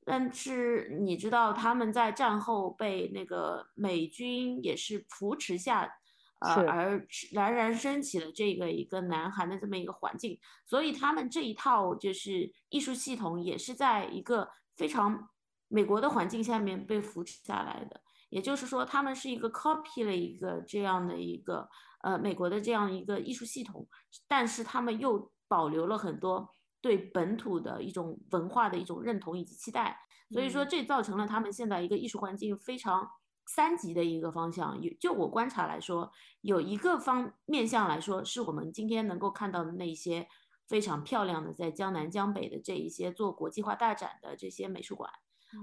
[0.05, 5.91] 但是你知道他们在战后被那个美军也是扶持下，
[6.39, 15.29] 呃，而冉冉升起的这个一个南韩的这么一个环境，所以他们这一套就是艺术系统也是在一个非常
[15.67, 18.01] 美国的环境下面被扶持下来的。
[18.29, 21.69] 也就是说，他们是一个 copy 了一个这样的一个
[22.01, 23.87] 呃美国的这样一个艺术系统，
[24.27, 26.53] 但是他们又保留了很多。
[26.79, 29.97] 对本土的一种文化的一种认同以及期待，
[30.29, 33.09] 所以说这造成了他们现在一个艺术环境非常
[33.47, 34.79] 三级的一个方向。
[34.81, 40.27] 有就我观察来说，有一个方面向来说，是我们今天能够看到的那些
[40.67, 45.11] 非常漂亮的在江南江北的这一些做国际化大展的这些美术馆，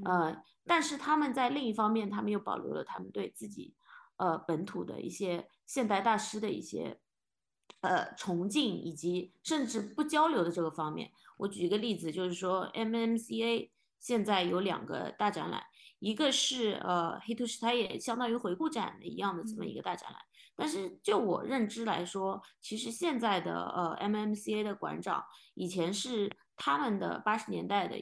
[0.05, 3.75] 呃，但是他们在另一方面，他们又保留了他们对自己
[4.17, 6.99] 呃本土的一些现代大师的一些。
[7.81, 13.69] 呃，崇敬以及甚至不交流的这个方面，我举一个例子，就是说 MMCA
[14.01, 15.63] 现在有两个大展览，
[16.05, 20.21] 一个是呃黑图什它也相当于回顾展的一样的这么一个大展览，
[20.55, 27.97] 但是就我认知来说，其实现在的呃 MMCA 的馆长以前是他们的八十年代的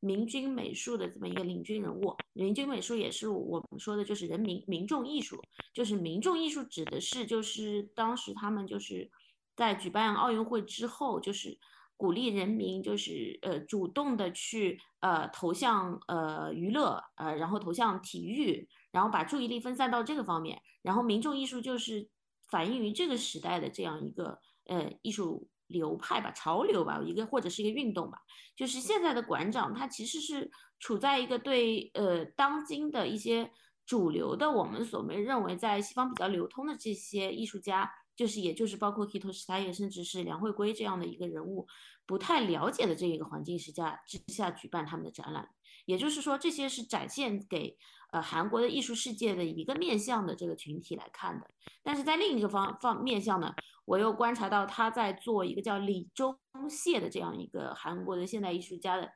[0.00, 5.42] 民军美术的这么一个领军人物，民军美术也是我们说的就是人民民众艺术，
[5.74, 9.10] 就是民众艺术指的是就是当时他们就是。
[9.58, 11.58] 在举办奥运会之后，就是
[11.98, 22.08] 鼓励人民，就是呃主动的去呃投向呃娱乐，呃然后投向体育，然后把注意力分散到这个方面，然后民众艺术就是
[22.48, 28.18] 反映于这个时代的这样一个呃艺术流派吧，潮流吧，一个或者是一个运动吧，
[28.54, 33.50] 就是现在的馆长他其实是处在一个对呃当今的一些
[33.84, 37.90] 主流的我们所没认为在西方比较流通的这些艺术家。
[38.18, 41.68] 就是，也就是包括 Kito s h 甚至是梁惠圭这样的一个人物，
[42.04, 45.48] 不太了解的这一个环境之下之下举办他们的展览。
[45.86, 47.78] 也就是说，这些是展现给
[48.10, 51.48] 呃韩国的艺术世界的一个面向的这个群体来看的。
[51.84, 53.54] 但是在另一个方方面向呢，
[53.84, 56.36] 我又观察到他在做一个叫李钟
[56.68, 59.12] 燮的这样一个韩国的现代艺术家的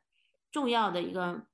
[0.52, 1.44] 重要的一个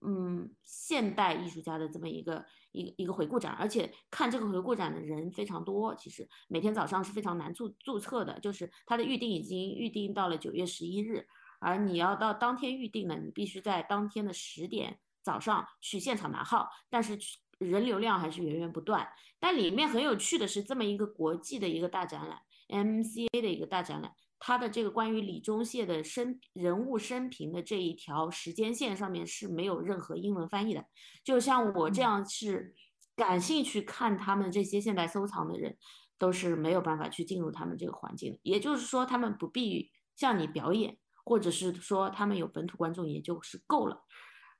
[0.00, 11.26] 嗯现代艺术家的这么一个一个一个回顾展，而且看这个回顾展的人非常多，其实每天早上是非常难注注册的，就是它的预定已经预定到了九月十一日，
[11.60, 17.16] 而你要到当天预定呢，你必须在当天的十点早上去现场拿号，但是
[17.58, 19.08] 人流量还是源源不断。
[19.38, 22.40] 但里面很有趣的是，这么一个国际的一个大展览
[22.74, 24.12] ，MCA 的一个大展览。
[24.46, 30.84] 它的这个关于李宗宪的生人物生平的这一条时间线上面是没有任何英文翻译的，
[31.24, 32.74] 就像我这样是
[33.16, 35.78] 感兴趣看他们这些现代收藏的人，
[36.18, 38.38] 都是没有办法去进入他们这个环境的。
[38.42, 44.02] 也就是说，他们不必向你表演，或者是说他们有本土观众也就是够了。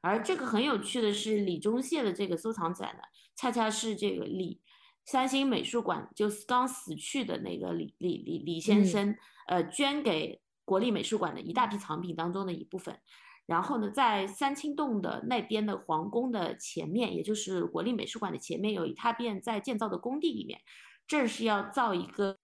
[0.00, 3.02] 而这个很有趣的是，李宗宪的这个收藏展呢，
[3.36, 4.62] 恰恰是这个李。
[5.04, 9.16] 三星美术馆就是刚死去的那个李李李李先生，
[9.48, 12.98] 呃，捐给国立美术馆的一大批藏品当中的一部分。
[13.46, 20.60] 然后呢，在三清洞的那边的皇宫的前面，也就是国立美术馆的前面，有一大片在建造的工地里面，
[21.06, 22.38] 正是要造一个。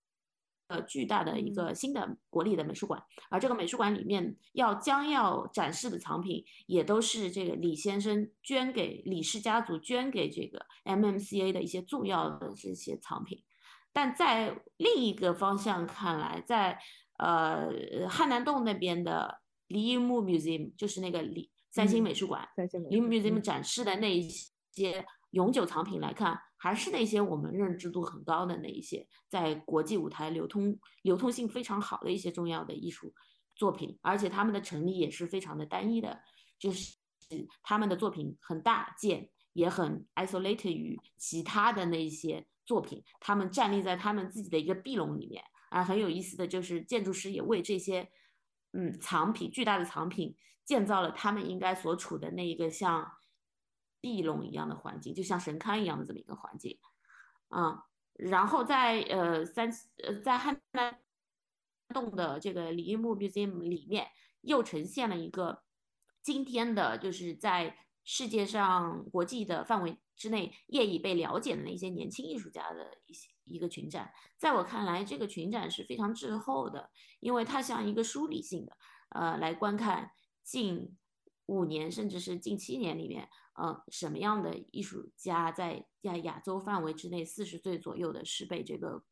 [0.71, 13.43] 呃，巨大的一个新的国立的美术馆，而这个美术馆里面要将要展示的藏品，也都是这个李先生捐给李氏家族捐给这个 MMCA 的一些重要的这些藏品。
[13.93, 16.79] 但在另一个方向看来，在
[17.19, 17.69] 呃
[18.09, 22.49] 汉南洞那边的李英木 Museum，就是那个李三星美术馆，
[22.89, 24.29] 李英木 Museum 展示的那一
[24.71, 26.39] 些永久藏品来看。
[26.63, 33.15] 还是那些我们认知度很高的那一些，在国际舞台流通流通性非常好的一些重要的艺术
[33.57, 36.21] 作品，而且他们的成立也是非常的单一的，
[36.59, 36.95] 就是
[37.63, 45.43] 他们的作品很大件，也很 isolated 于其他的那一些作品，他们站立在他们自己的一个壁笼里面。
[45.71, 48.07] 啊，很有意思的就是建筑师也为这些
[48.75, 53.11] 嗯藏品巨大的藏品建造了他们应该所处的那一个像。
[54.01, 56.79] 地笼一样的环境，就像神龛一样的这么一个环境，
[57.49, 57.85] 啊，
[58.15, 59.71] 然后在呃三
[60.03, 60.99] 呃在汉南
[61.89, 64.09] 洞的这个李英木 museum 里面，
[64.41, 65.63] 又呈现了一个
[66.23, 74.11] 今天的，就是在世界上国际的范围之内业已被了解的那些年轻艺术家的一些一个群展。
[74.39, 78.77] 在我看来，这个群展是非常滞后的，因为它像一个梳理性的，
[79.11, 80.97] 呃，来观看近
[81.47, 83.29] 五年甚至是近七年里面。
[83.61, 89.05] 呃，什么样的艺术家在在亚洲范围之内，四十岁左右的是被这个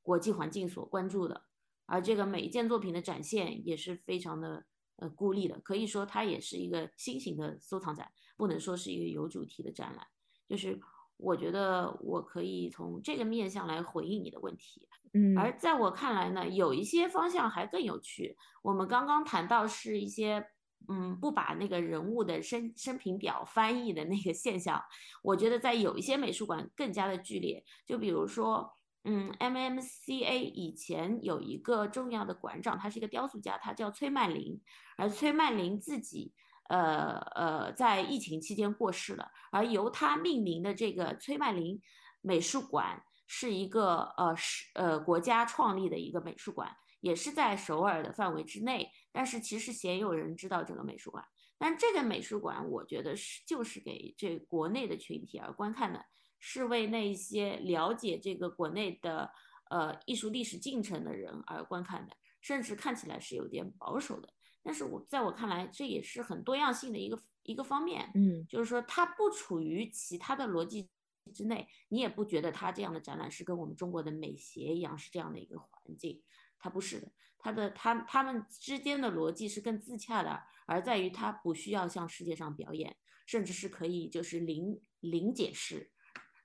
[0.00, 1.42] 国际环境所关注的，
[1.86, 4.64] 而这个每一件作品的展现也是非常的
[4.98, 10.06] 呃孤立的，可以说它也是一个新型的收藏展，不能说是一个有主题的展览。
[10.48, 10.80] 就是
[11.16, 18.36] 我觉得我可以从这个面向来回应你的问题，嗯，而在我看来呢，有一些方向还更有趣。
[18.62, 20.46] 我们刚刚谈到是一些。
[20.88, 24.80] 嗯，不把那个人物的生生平表翻译的那个现象，
[25.22, 27.64] 我觉得在有一些美术馆更加的剧烈。
[27.84, 34.60] 就比如说，嗯，MMCA 以前有一个重要的馆长，他是一个雕塑家，他叫崔曼玲，
[34.96, 36.32] 而崔曼玲自己，
[36.68, 41.80] 呃呃，在疫情期间过世了，而由他命名的这个崔曼玲
[42.20, 46.70] 美术馆是一个呃是呃国家创立的一个美术馆。
[47.00, 51.24] 也是在首尔的范围之内，但是其实鲜有人知道这个美术馆。
[51.56, 56.04] 但这个美术馆，我觉得是就是给这国内的群体而观看的，
[56.38, 59.30] 是为那些了解这个国内的
[59.70, 64.28] 呃艺术历史进程的人而观看的，甚至看起来是有点保守的。
[64.62, 68.12] 但是我在我看来，这也是很多样性的一个一个方面。
[68.14, 70.90] 嗯，就是说它不处于其他的逻辑
[71.32, 76.20] 之内，你也不觉得它这样的展览是跟我们中国的美协一样是这样的一个环境。
[76.58, 85.90] 它不是的，它的它他们之间的逻辑是更自洽的，而在于它不需要向世界上表演，甚至是可以就是零零解释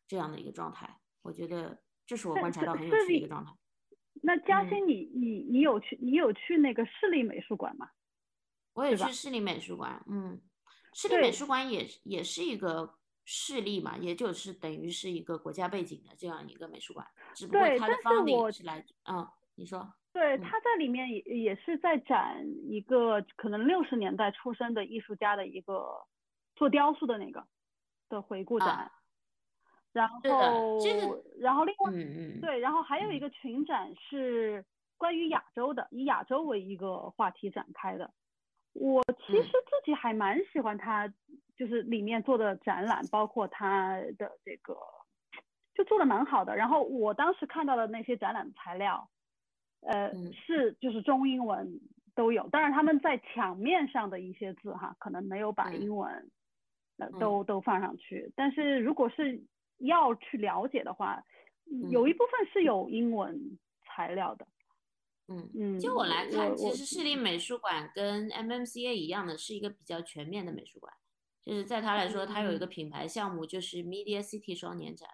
[0.08, 1.00] 这样的一个状态。
[1.21, 3.52] 我觉得这是我观察到很有趣的一个状态。
[4.24, 7.89] 那嘉欣，你你你有去你有去那个市立美术馆吗？
[8.74, 10.41] 我也去市立美术馆，嗯，
[10.93, 19.28] 市立美术馆也也是一个市立嘛，也就是等于是一个国家背景的这样一个美术馆，只不过它的方顶是来，嗯，
[19.62, 19.93] 你说。
[20.13, 26.06] 对，他在里面也也是在展一个可能六十年代出生的艺术家的一个
[26.54, 27.47] 做雕塑的那个
[28.10, 28.91] 的回顾展，
[29.93, 30.19] 然后
[31.39, 31.91] 然后另外
[32.41, 34.65] 对，然后还有一个群展是
[34.97, 38.12] 关于亚洲的，以亚洲为一个话题展开的。
[38.74, 41.08] 我其实自己还蛮喜欢他，
[41.56, 44.76] 就是里面做的展览，包括他的这个
[45.73, 46.54] 就做的蛮好的。
[46.54, 49.10] 然后我当时看到的那些展览材料。
[49.82, 51.79] 呃，是就是中英文
[52.15, 56.32] 都有，当然他们在墙面上的一些字哈，可能没有把英文
[56.98, 58.32] 呃，都都放上去。
[58.36, 59.44] 但是如果是
[59.77, 61.23] 要去了解的话，
[61.90, 64.48] 有一部分是有英文材料的。
[65.27, 70.94] 嗯嗯，就我来看，其实市立美术馆跟 MMCA 一样的，是一个比较全面的美术馆。
[71.46, 75.10] 就是在他来说，他有一个品牌项目，就是 Media City 双年展，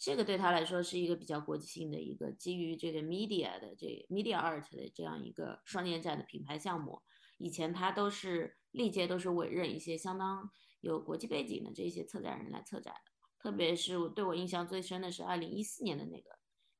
[0.00, 7.02] 这个对他来说是一个比较国际性的一个基于这个 media 的这 media art 的这样一个双年展的品牌项目。
[7.36, 16.30] 以前他都是历届都是委任一些相当有国际背景的这些策展人来策展的，特别是对我印象最深的是二零一四年的那个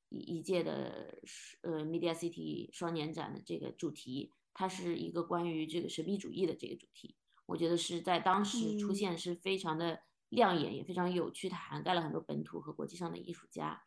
[0.09, 1.19] 一一届的
[1.61, 7.17] 呃 Media City 双年展的这个主题，它是一个关于这个神秘主义的这个主题。
[7.45, 10.01] 我觉得是在当时出现是非常的
[10.31, 11.49] 亮眼，也非常有趣。
[11.49, 13.81] 它涵盖了很多本土和国际上的艺术家。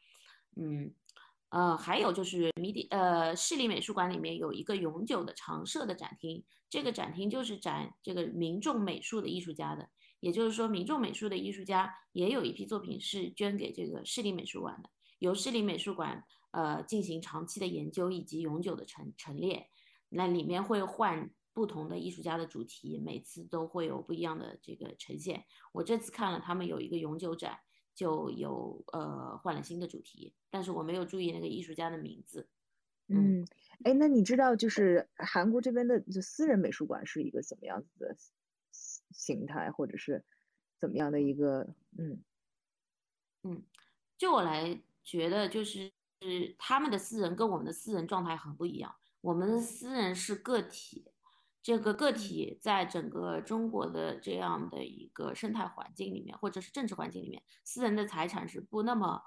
[0.55, 0.93] 嗯，
[1.49, 9.89] 呃，还有就是迷底呃市立美术馆里面有一个永久的常设的展厅，这个展厅就是展这个民众美术的艺术家的。
[10.19, 14.89] 也就是说，民众美术的艺术家也有一批作品是捐给这个市立美术馆的，
[15.19, 19.67] 由市立美术馆呃进行长期的研究以及永久的陈陈列。
[20.09, 21.29] 那里面会换。
[21.53, 25.45] 不同的艺术家的主题，每次都会有不一样的这个呈现。
[25.71, 27.59] 我这次看了他们有一个永久展，
[27.93, 32.49] 就有呃换了新的主题，但是我没有注意那个艺术家的名字。
[33.07, 33.45] 嗯，
[33.83, 38.15] 哎，那你知道就是韩国这边的就私人美术馆是一个怎么样子的
[39.11, 40.25] 形态，或者是
[40.79, 42.23] 怎么样的一个嗯
[43.43, 43.63] 嗯，
[44.17, 45.91] 就我来觉得就是
[46.21, 51.11] 是他们的私人跟我们的私人状态很不一样，我们的私人是个体。
[51.63, 59.21] 这个个体在整个中国的这样的一个生态环境里面，或者是政治环境里面，私人的财产是不那么，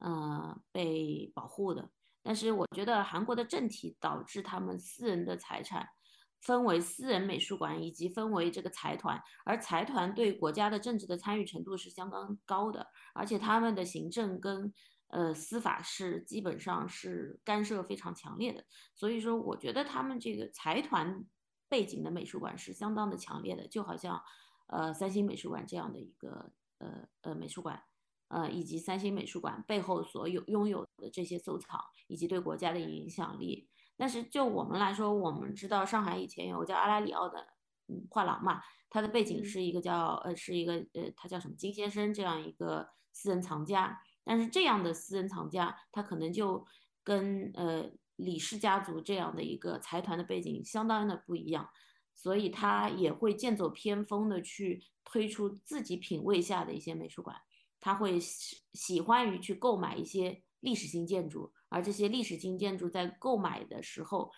[0.00, 1.88] 呃，被保护的。
[2.24, 5.88] 但是我觉得韩国的政体导致他们私人的财产
[6.40, 14.74] 分为私人美术馆以及分为这个财团，而财团对国家的政治的参与程度是相当高的，而且他们的行政跟
[15.06, 18.64] 呃司法是基本上是干涉非常强烈的。
[18.96, 21.24] 所以说，我觉得他们这个财团。
[21.68, 24.22] 背景的美术馆是相当的强烈的，就好像，
[24.68, 27.82] 呃，三星美术馆这样的一个呃呃美术馆，
[28.28, 33.68] 呃，以及三星美术馆背后所有拥有的这些收藏以及对国家的影响力。
[33.96, 37.46] 但是就我们来说，我们知道上海以前有个叫阿拉里奥的
[37.88, 46.66] 嗯画廊嘛，它的背景是一个叫呃是一个呃他叫什么金先生这样一个私人藏家，但是这样的私人藏家他可能就
[47.02, 47.90] 跟呃。
[48.16, 51.68] 李氏家族这样的一个财团的背景相当的不一样，
[52.14, 57.36] 所以他也会剑走偏锋的去推出自己品味下的一些美术馆，
[57.80, 64.30] 他会喜喜欢于去购买一些历史性建筑，而这些历史性建筑在购买的时候。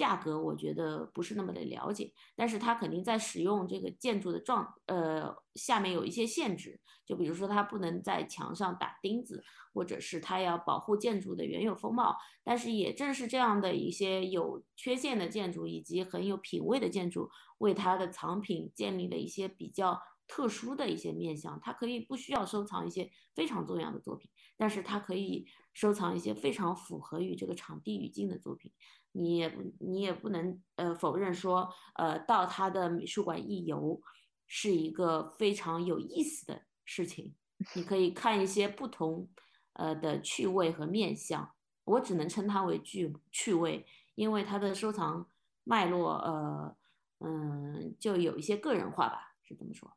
[0.00, 9.44] 价格我觉得不是那么的了解，但是它肯定在使用这个建筑的状，呃，下面有一些限制，就比如说它不能在墙上打钉子，
[9.74, 12.16] 或者是它要保护建筑的原有风貌。
[12.42, 17.28] 但是也正是这样的一些有缺陷的建筑以及很有品位的建筑，
[17.58, 21.60] 为它的藏品建立了一些比较特殊的一些面向。
[21.62, 25.44] 它可以不需要收藏一些非常重要的作品，但是它可以
[25.74, 28.72] 收藏一些非常符合于这个场地语境的作品。
[29.12, 34.00] 你也，你也不能呃否认说，呃，到他的美术馆一游
[34.46, 37.34] 是一个非常有意思的事情。
[37.74, 39.28] 你可以看一些不同
[39.72, 41.52] 呃的趣味和面相，
[41.84, 43.84] 我只能称它为趣趣味，
[44.14, 45.28] 因为它的收藏
[45.64, 46.76] 脉络呃
[47.18, 49.90] 嗯就有一些个人化吧，是这么说。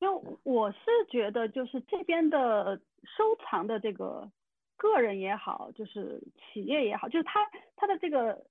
[0.00, 0.78] 因为我是
[1.10, 4.30] 觉得就是这边的收藏的这个。
[4.84, 7.40] 个人也好，就是企业也好，就是它
[7.74, 8.44] 它的这个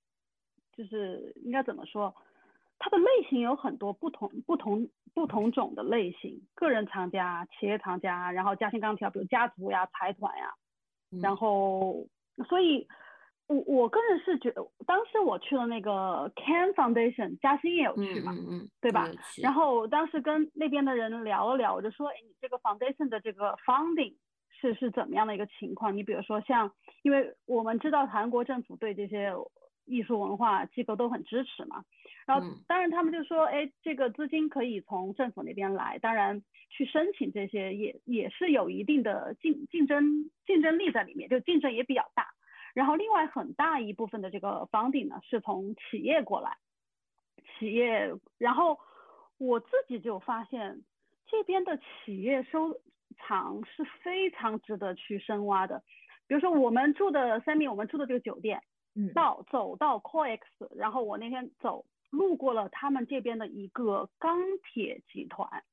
[0.75, 2.13] 就是应该怎么说？
[2.79, 10.53] 它的类型有很多不同不同不同种的类型，个人藏家、企业藏家，然后嘉兴钢条，比如家族呀、财团呀，
[11.21, 12.05] 然后
[12.49, 12.87] 所以，
[13.47, 18.33] 我我个人是觉得，当时我去了那个 Can Foundation，嘉兴也有去嘛，
[18.81, 19.07] 对吧？
[19.43, 24.15] 然后当时跟那边的人聊了聊，我就说，哎，你这个 Foundation 的这个 funding。
[24.63, 25.97] 是是怎么样的一个情况？
[25.97, 29.33] 你比如说像，因为我们知道韩国政府对这些
[29.83, 31.83] 艺术文化机构都很支持嘛，
[32.25, 42.27] 然后当然他们就说，哎，这个资金可以从政府那边来，当然去申请这些也也是有一定的竞竞争竞争力在里面，就竞争也比较大。
[42.73, 46.55] 然后另外很大一部分的这个 funding 呢是从企业过来，
[47.59, 48.79] 企业，然后
[49.37, 50.83] 我自己就发现
[51.27, 52.79] 这边的企业收。
[53.13, 55.83] 藏是非常值得去深挖的，
[56.27, 58.61] 比如说我们住的三米，我们住的这个酒店，
[58.95, 60.39] 嗯，到走到 COEX，
[60.75, 65.63] 然后我那天走路过了他们这边的一个钢铁集团，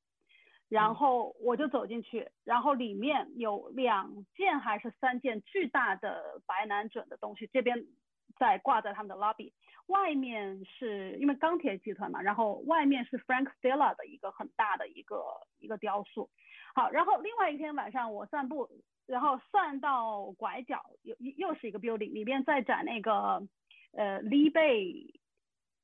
[0.69, 7.87] 然后我就走进去，然后里面有两件还是三件巨大的白南准的东西，这边
[8.39, 9.53] 在挂在他们的 lobby，
[9.87, 15.23] 外面是因为钢铁集团嘛，然后外面是 Frank Stella 的一个很大的一个
[15.59, 16.31] 一个雕塑。
[16.73, 18.69] 好，然后另外一天晚上我散步，
[19.07, 23.43] 然后散到拐角，又又是一个 building，里面在展那个
[23.93, 25.13] 呃 Lee Bay，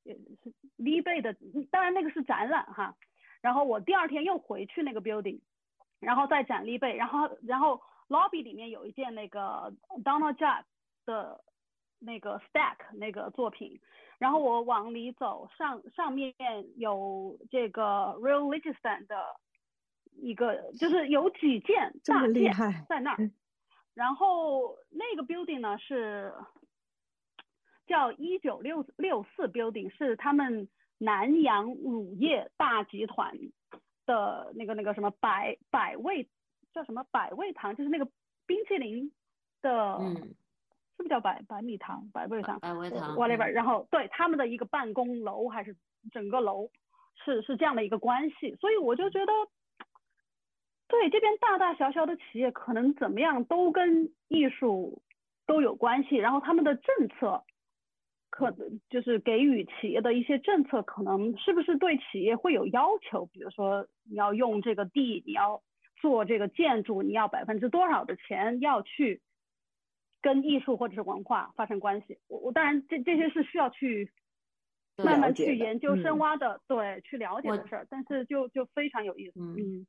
[0.05, 0.13] 呃
[0.43, 1.35] 是 Lee Bay 的，
[1.69, 2.95] 当然那个是展览哈。
[3.41, 5.41] 然后我第二天又回去那个 building，
[5.99, 9.73] 然后再展 Lee Bay，然后然后 lobby 里面有一件那个
[10.05, 10.63] Donald Judd
[11.05, 11.43] 的
[11.99, 13.79] 那个 stack 那个作品，
[14.19, 16.33] 然后我往里走，上上面
[16.77, 19.35] 有这个 Real Register 的。
[20.19, 22.53] 一个就是有几件 大件
[22.89, 23.31] 在那儿，
[23.93, 26.33] 然后那个 building 呢是
[27.85, 33.37] 叫一九六六四 building，是他们南洋乳业大集团
[34.05, 36.27] 的那个那个什么百百味
[36.73, 38.05] 叫什么百味堂，就是那个
[38.45, 39.11] 冰淇淋
[39.61, 39.97] 的，
[40.95, 42.59] 是不是叫百百米堂百味堂？
[42.59, 43.45] 百味堂，whatever。
[43.45, 45.75] 然后对他们的一个办公楼还是
[46.11, 46.69] 整个楼
[47.23, 49.31] 是是这样的一个关系，所以我就觉得。
[50.87, 55.01] 对这边大大小小的企业，可能怎么样都跟艺术
[55.45, 56.15] 都有关系。
[56.15, 57.43] 然后他们的政策，
[58.29, 63.25] 可能就是给予企业的一些政策，可能是不是对企业会有要求？
[63.25, 65.61] 比如说你要用这个地，你要
[65.99, 69.21] 做这个建筑，你要百分之多少的钱要去
[70.21, 72.17] 跟艺术或者是文化发生关系？
[72.27, 74.09] 我我当然这这些是需要去
[75.03, 77.87] 慢慢去研究深挖的，对，去了解的事儿。
[77.89, 79.85] 但是就就非常有意思，嗯。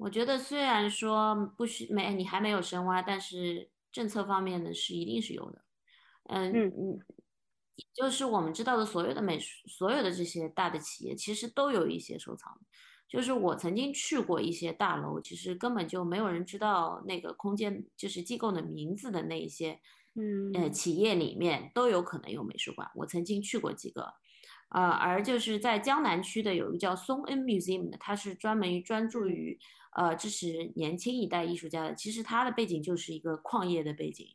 [0.00, 5.62] 我觉得虽然说不需没你还没有深挖，但是政策方面呢是一定是有的。
[6.30, 6.98] 嗯嗯嗯，
[7.92, 12.58] 就是我们知道的所有的美术，所有的这些大的企业其实都有一些收藏。
[13.06, 19.80] 就是我曾经去过一些大楼，其实根本就没有人知道那个空间就是机构的名字的那一些，
[20.14, 22.88] 嗯呃企业里面都有可能有美术馆。
[22.94, 24.14] 我曾经去过几个。
[24.70, 29.58] 呃，而就是在江南区的有一个叫松恩 Museum 的，它是专门专注于
[29.92, 31.94] 呃支持年轻一代艺术家的。
[31.94, 34.26] 其实它的背景就是一个矿业的背景，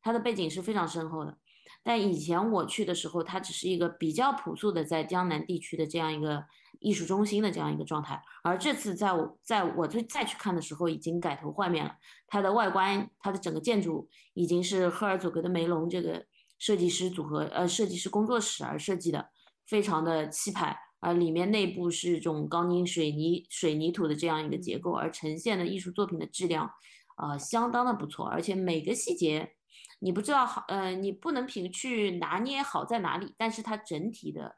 [0.00, 1.38] 它的背景是非常深厚的。
[1.82, 6.44] 但以前我去的时候，它只是一个比较朴素的在江南地区的这样一个
[6.80, 8.22] 艺术中心的这样一个状态。
[8.42, 11.96] 而这次在我在我再再去看的时候，已经改头换面了。
[12.26, 16.26] 它的外观，它的整个建筑已经是赫尔佐格的梅隆这个
[16.58, 19.30] 设计师组合呃设计师工作室而设计的。
[19.64, 26.70] 非常的气派，而里面内部是这种钢筋水泥水泥土的这样一个结构，而呈现的艺术作品的质量，
[27.16, 29.56] 呃，相当的不错，而且每个细节，
[29.98, 34.56] 你不知道好，呃，你不能凭去拿捏好在哪里，但是它整体的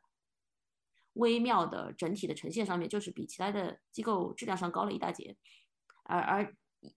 [1.15, 5.35] 微妙的整体的呈现上面，就是比其他的机构质量上高了一大截，
[6.03, 6.57] 而而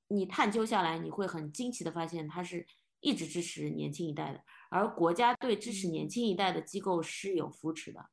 [0.10, 2.68] 你探究下来，你会很惊奇的发现，它是
[3.00, 4.44] 一直支持年轻一代的。
[4.70, 8.10] 而国家对支持年轻一代的机构是有扶持的，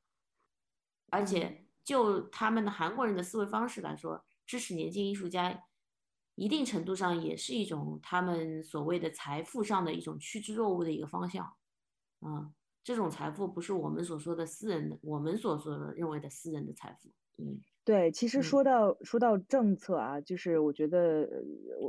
[1.14, 5.62] 而且就他们的韩国人的思维方式来说，支持年轻艺术家，
[6.34, 11.44] 一定程度上也是一种他们所谓的财富上的一种趋之若鹜的一个方向。
[12.18, 12.50] 啊，
[12.82, 17.08] 这种财富不是我们所说的私人的，我们所说的认为的私人的财富。
[17.38, 17.60] 嗯。
[17.84, 21.28] 对，其实说到说到政策啊，就是我觉得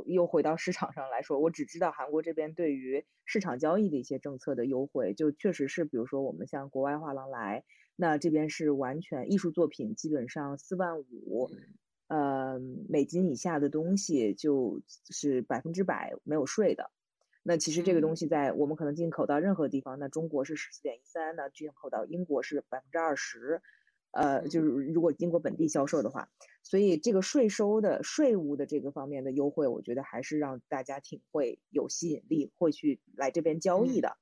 [0.04, 7.64] 又回到市场上来说，我只知道韩国这边对于市场交易的一些政策的优惠，就确实是，比如说我们像国外画廊来，
[7.96, 11.50] 那这边是完全艺术作品，基本上四万五，
[12.08, 16.90] 呃，美金以下的东西就是百分之百没有税的。
[17.42, 23.62] 那其实这个东西在我们可能进口到任何地方，那中国是十四点一三，那进口到英国是百分之二十。
[24.12, 26.30] 呃，就是如果经过本地销售的话，
[26.62, 34.16] 所以这个税收的税务的这个方面的优惠，我觉得还是让大家挺会有吸引力，会去来这边交易的。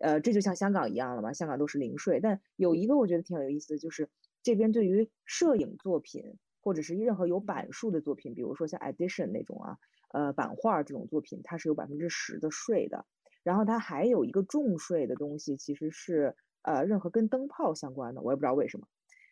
[0.00, 2.20] 呃，这就像香港一样了嘛，香港都是零税。
[2.20, 4.08] 但有一个我觉得挺有意思的，就是
[4.42, 9.76] 这边对于摄影作品或者是任何有版数的作品，比如说像 edition 那种啊，
[10.12, 13.06] 呃，版画这种作品，它是有百分之十的税的。
[13.42, 18.86] 然后它还有一个重税的东西，其实是呃，任何跟灯泡相关的，我也不知道为什么。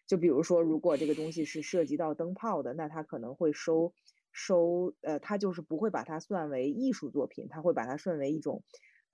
[0.07, 3.93] 就比如说，如果这个东西是涉及到灯泡的，那它可能会收
[4.33, 8.63] 收，呃，它就是不会把它算为艺术作品，它会把它算为一种，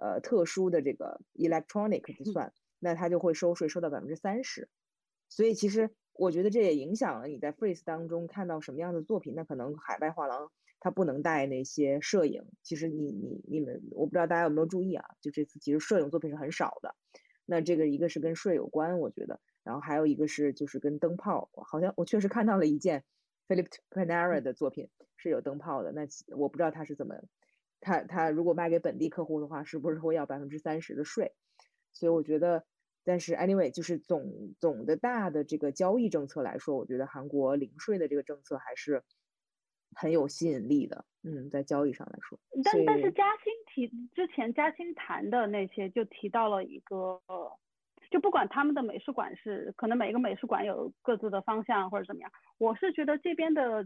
[0.03, 4.69] 呃，特殊的这个 electronic 的算，那它就会收税收到百分之三十。
[5.29, 9.35] 所以其实我觉得这也影响了你在 freeze 当中看到什么样的作品。
[9.37, 10.51] 那可能海外画廊
[10.81, 12.45] 它不能带那些摄影。
[12.65, 15.05] 其实你你你们，我不知道大家有没有注意啊？
[15.21, 16.97] 就这次其实摄影作品是很少的。
[17.47, 19.41] 那这个一个是跟税有关，我觉得。
[19.63, 23.05] 然后还有一个是，就是跟灯泡，好像我确实看到了一件
[23.47, 25.93] ，Philip Panera 的作品是有灯泡的。
[25.93, 27.15] 那我不知道他是怎么，
[27.83, 31.35] 他他如果卖给本地客户的话，是不是会要百分之三十的税？
[31.93, 32.65] 所以我觉得，
[33.05, 39.03] 但是 anyway，就是总总的大的这个交易政策来说，我觉得韩国零税的这个政策还是
[39.95, 41.05] 很有吸引力的。
[41.25, 47.21] 嗯，在交易上来说，但但是嘉兴提之前嘉兴谈的那些就提到了一个。
[48.11, 53.83] 就不管他们的美术馆是，可能每一个美术馆有各自的方向或者怎么样，我是觉得这边的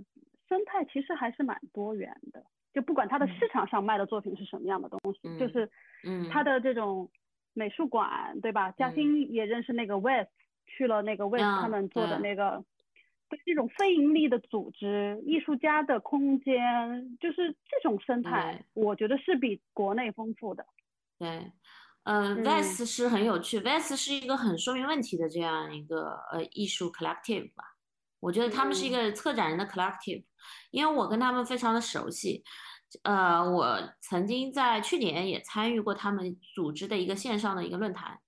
[0.49, 2.44] 生态其实还是蛮多元的。
[2.77, 5.66] 就不管它的市场上卖的作品是什么样的东西，就是，
[6.05, 7.11] 嗯，它的这种
[7.55, 8.70] 美术馆，对吧？
[8.72, 10.29] 嘉兴也认识那个 West，
[10.66, 12.62] 去了那个 West 他们做的那个，
[13.31, 20.66] 对这种非盈利的组织、艺术家的空间，就是这种生态，我觉得是比国内丰富的。
[21.18, 21.51] 对。
[22.09, 27.64] 嗯，Vest 是很有趣，Vest 是一个很说明问题的这样一个呃艺术 collective 吧。
[28.20, 30.22] 我觉得他们是一个策展人的 collective，
[30.70, 32.42] 因为我跟他们非常的熟悉。
[33.03, 38.18] 呃，我曾经在去年也参与过他们组织的一个线上的一个论坛。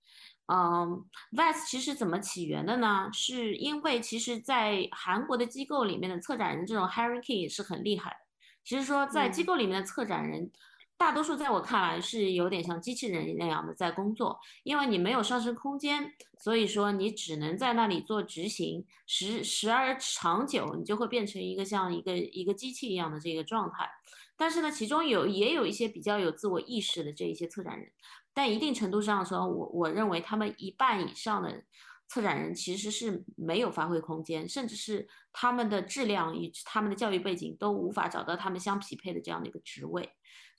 [0.51, 3.09] 嗯，VICE 其实怎么起源的呢？
[3.13, 8.17] 是因为其实在韩国的机构里面的策展人这种 hierarchy 是很厉害的。
[8.63, 10.51] 其实说在机构里面的策展人。
[10.99, 23.89] 大多数在我看来是有点像机器人那样的在工作，因为你没有上升空间，所以说你只能在那里做执行，时时而长久，你就会变成一个像一个一个机器一样的这个状态。
[24.35, 27.89] 但是呢，其中有也有一些比较有自我意识的这一些策展人，
[28.33, 31.63] 但一定程度上说，我我认为他们一半以上的
[32.09, 40.09] 策展人其实是没有发挥空间，甚至是他们的质量与他们的教育背景都无法找到他们相匹配的这样的一个职位。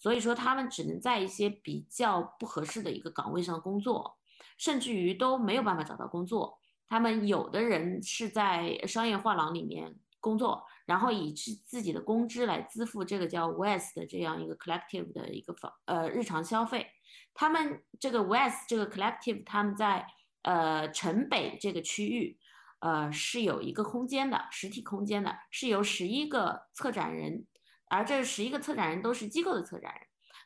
[0.00, 4.16] 所以说，他们只能在一些比较不合适的一个岗位上工作，
[4.56, 6.58] 甚至于都没有办法找到工作。
[6.88, 16.86] 他们有的人是在商业画廊里面工作，然后以自自己的工资来支付这个叫 West 的这样一个 collective 的一个房呃日常消费。
[17.34, 20.06] 他们这个 West 这个 collective，他们在
[20.42, 22.38] 呃城北这个区域，
[22.78, 27.46] 呃是有一个空间的实体空间的，是由十一个策展人。
[27.90, 30.00] 而这十一个策展人都是机构的策展人，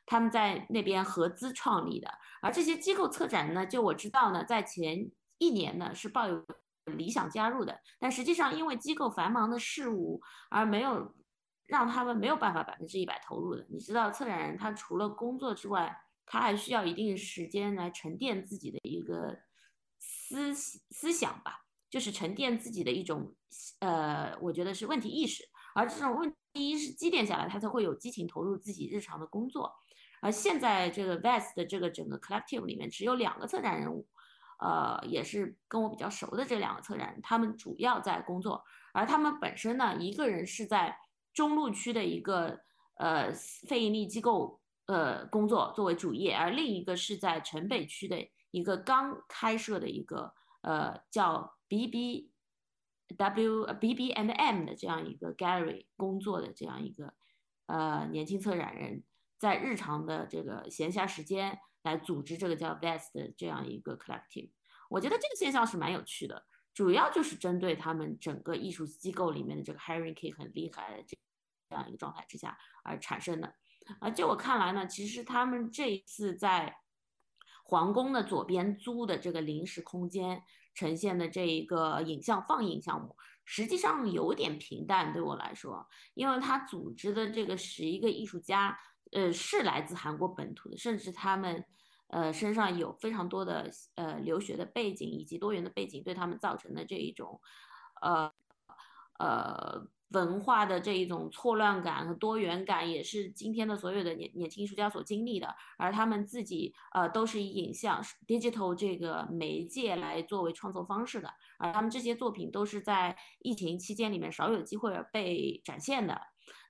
[0.07, 2.11] 他们在那边合资创立的。
[2.43, 6.45] 而这些机构策展人呢，就我知道呢，在前一年呢是抱有
[6.87, 10.21] 理想加入的，但实际上因为机构繁忙的事务
[10.51, 11.15] 而没有
[11.67, 13.67] 让他们没有办法百分之一百投入的。
[13.71, 19.39] 你知道，策展人他除了工作之外，他还需要一定时间来沉淀自己的一个
[19.99, 23.35] 思思想吧，就是沉淀自己的一种
[23.81, 25.45] 呃，我觉得是问题意识。
[25.75, 29.75] 而这种问第一是积淀下来，他才会有激情投入自己日常的工作。
[30.20, 34.07] 而现在这个 Vest 的这个整个 collective 里面只有两个策展人物，
[34.61, 38.64] 呃，也是跟我比较熟的这两个策展人，他们主要在工作。
[38.93, 40.97] 而他们本身呢，一个人是在
[41.35, 42.61] 中路区的一个
[42.97, 43.33] 呃
[43.68, 48.16] 非盈利机构呃工作作为主业，而另一个是在城北区的
[48.53, 52.31] 一个刚开设的一个呃叫 BB。
[53.17, 57.15] W B B and M 的这样一个 gallery 工作的这样一个
[57.67, 59.03] 呃年轻策展人，
[59.39, 64.51] 在日常的这个闲暇时间来组织这个叫 Vest 的这样一个 collective，
[64.89, 71.17] 我觉得这个现象是蛮有趣的，主要就是针对他们整个艺术机构里面的这个 hierarchy 很厉害的这
[71.69, 73.55] 这样一个状态之下而产生的。
[74.01, 76.75] 而就我看来呢，其实他们这一次在
[77.65, 80.45] 皇宫的左边租的这个临时空间。
[80.77, 88.77] 呈现的这一个影像放映项目，实际上有点平淡，对我来说，因为他组织的这个十一个艺术家，
[89.12, 91.65] 呃，是来自韩国本土的，甚至他们，
[92.09, 97.41] 呃，身上有非常多的呃留学的背景以及多元的背景，对他们造成的这一种，
[98.03, 98.33] 呃，
[99.21, 99.87] 呃。
[100.11, 105.53] 文化的这一种错乱感和多元感，也是今天的所有的年年轻艺术家所经历的。
[105.77, 111.29] 而他们自己，呃，都是以影像 （digital） 这个媒介来作为创作方式的。
[111.59, 116.21] 而他们这些作品都是在疫情期间里面少有机会被展现的。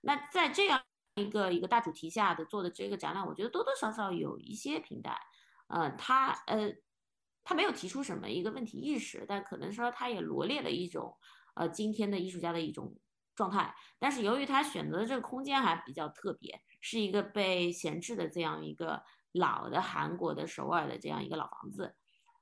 [0.00, 0.80] 那在这样
[1.16, 5.16] 一个一个大主题下的做的这个展览，我觉得多多少少有一些平淡。
[5.68, 6.72] 呃，他呃，
[7.42, 11.14] 他没有提出什么一个问题意识，但可能说他也罗列了一种，
[11.56, 12.96] 呃，今天的艺术家的一种。
[13.34, 21.94] 状态，但是由于他选择的这个空间还比较特别，是一个被闲置的这样一个老的韩国的首尔的这样一个老房子，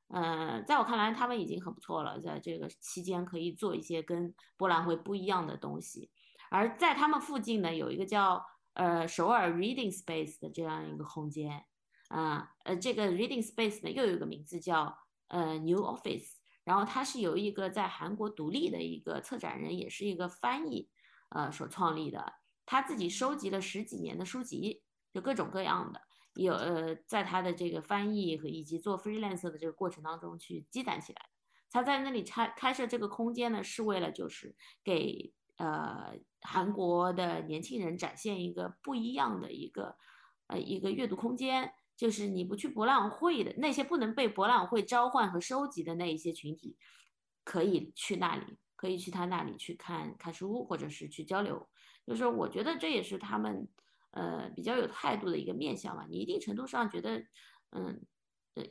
[0.09, 6.11] 嗯，在我看来他们已经很不错了，在这个期间可以做一些跟博览会不一样的东西，
[6.51, 11.65] 而在他们附近呢有一个叫呃首尔 Reading Space 的这样一个空间，
[12.09, 16.42] 啊，呃这个 Reading Space 呢又有一个名字叫呃 New Office。
[16.65, 20.89] 然后他是有一个在韩国独立的一个策展人，也是一个翻译，
[21.31, 22.35] 呃所创立的，
[22.65, 24.83] 他自己收集了十几年的书籍，
[25.13, 26.01] 就各种各样的，
[26.35, 31.21] 有呃在他的这个翻译和以及做 freelance 的这个过程当中去积攒起来。
[31.71, 34.55] 他在那里开开设这个空间呢，是为了就是
[34.85, 39.97] 给呃韩国的年轻人展现一个不一样的一个
[40.47, 41.73] 呃一个阅读空间。
[41.97, 46.77] 就是你不去博览会的那些不能被博览会召唤和收集的那一些群体，
[47.45, 51.69] 可以去那里，可以去他那里去看看书，或者是去交流。
[52.05, 53.69] 就是我觉得这也是他们
[54.11, 56.05] 呃比较有态度的一个面向吧。
[56.11, 57.25] 你一定程度上觉得，
[57.71, 58.05] 嗯，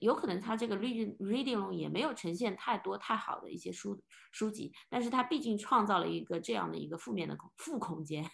[0.01, 4.03] 有可能他这个 reading reading room 也没有呈现太多太好的一些书
[4.33, 8.29] 书籍，但是他毕竟创造了一个这样的一个负面的负空间。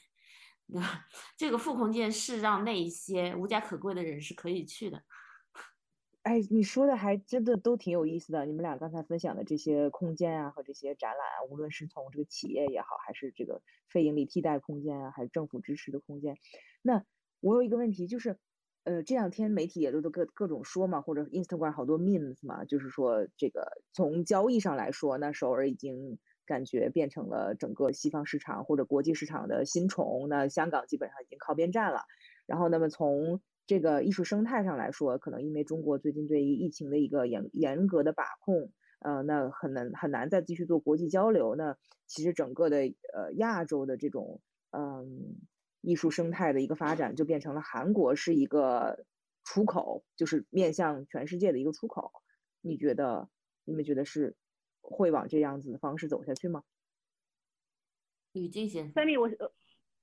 [1.38, 5.02] 这个副空间是让那一些无家可归的人是可以去的。
[6.24, 8.46] 哎，你说的还真的都挺有意思的。
[8.46, 16.38] 你们俩刚才分享的这些空间啊，和这些展览啊，无论是从这个企业也好，还是这个非盈利替代空间啊，还是政府支持的空间，
[16.82, 17.06] 那
[17.40, 18.38] 我有一个问题就是，
[18.84, 26.20] 呃，这两天媒体也都都各各种说嘛，或者 Instagram 好多 memes 嘛，就是说这个从交易上来说，那首尔已经。
[26.48, 32.00] 感觉变成了整个西方市场或者国际市场的新宠，那香港基本上已经靠边站了。
[32.48, 41.56] 然后，那么从这个艺术生态上来说，可能因为中国最近对于疫情的一个严严格的把控，呃，那很难很难再继续做国际交流。
[41.56, 41.78] 那
[42.08, 42.78] 其实整个的
[43.14, 44.40] 呃亚洲的这种
[44.72, 45.36] 嗯
[45.82, 49.06] 艺术生态的一个发展，就变成了韩国是一个
[49.44, 52.12] 出口，就是面向全世界的一个出口。
[52.62, 53.30] 你觉得？
[53.70, 54.38] 你们觉得是？
[54.90, 56.64] 会往这样子的方式走下去吗？
[58.34, 59.52] 吕静先三米，我呃，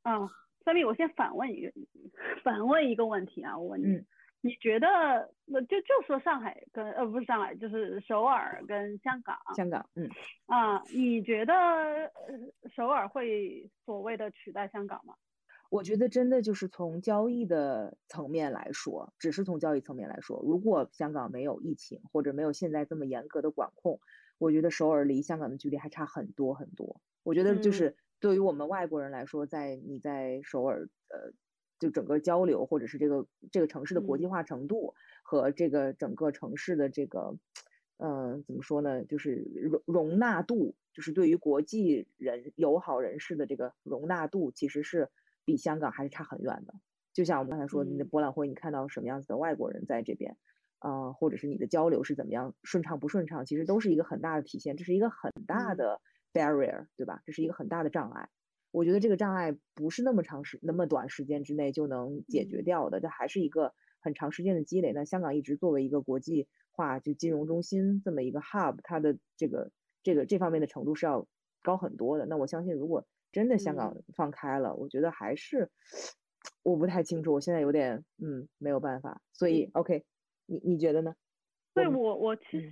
[0.03, 0.29] 啊，
[0.65, 1.73] 三米，我先反问一个
[2.43, 4.05] 反问一个问题啊，我问你，
[4.41, 10.11] 你觉得那就就说上海跟呃不是上海，就是首尔跟香港，香港，嗯，
[10.47, 11.55] 啊，你觉得
[12.75, 15.15] 首尔会所谓的取代香港吗？
[15.71, 24.01] 我觉得真的就是从交易的层面来说，只是从交易层面来说，如果香港没有疫情或者没有现在这么严格的管控。
[24.39, 27.01] 我觉得首尔离香港的距离还差很多很多。
[27.23, 31.33] 我觉得就是对于我们外国人来说，在你在首尔，呃，
[31.79, 37.39] 就整个交流或者是这个这个城市的国际化程度和这个整个城市的这个，
[37.97, 39.05] 嗯，怎么说呢？
[39.05, 45.09] 就是容容纳度，就是对于国际人友好人士的这个容纳度，其实是
[45.45, 46.75] 比香港还是差很远的。
[47.13, 50.37] 就像我们刚才说，你的博览会，你看到什么样子的外国人在这边？
[50.85, 55.99] 啊，或者是你的交流是怎么样顺畅不顺畅，其实都是一个很大的体现，这是一个很大的
[56.31, 57.23] barrier，对吧？
[57.25, 58.29] 这是一个很大的障碍。
[58.71, 64.93] 我觉得这个障碍不是那么长时、那么短时间之内就能解决掉的，这还是一个很长时间的积累。
[64.93, 69.71] 那香港一直作为一个国际化就金融中心这么一个 hub，它的这个
[70.03, 71.27] 这个这方面的程度是要
[71.63, 72.27] 高很多的。
[72.27, 75.71] 那我相信，如果真的香港放开了，我觉得还是
[76.63, 79.23] 我不太清楚，我现在有点嗯没有办法。
[79.33, 80.05] 所以 OK。
[80.47, 81.15] 你你觉得呢？
[81.75, 82.71] 对我我其实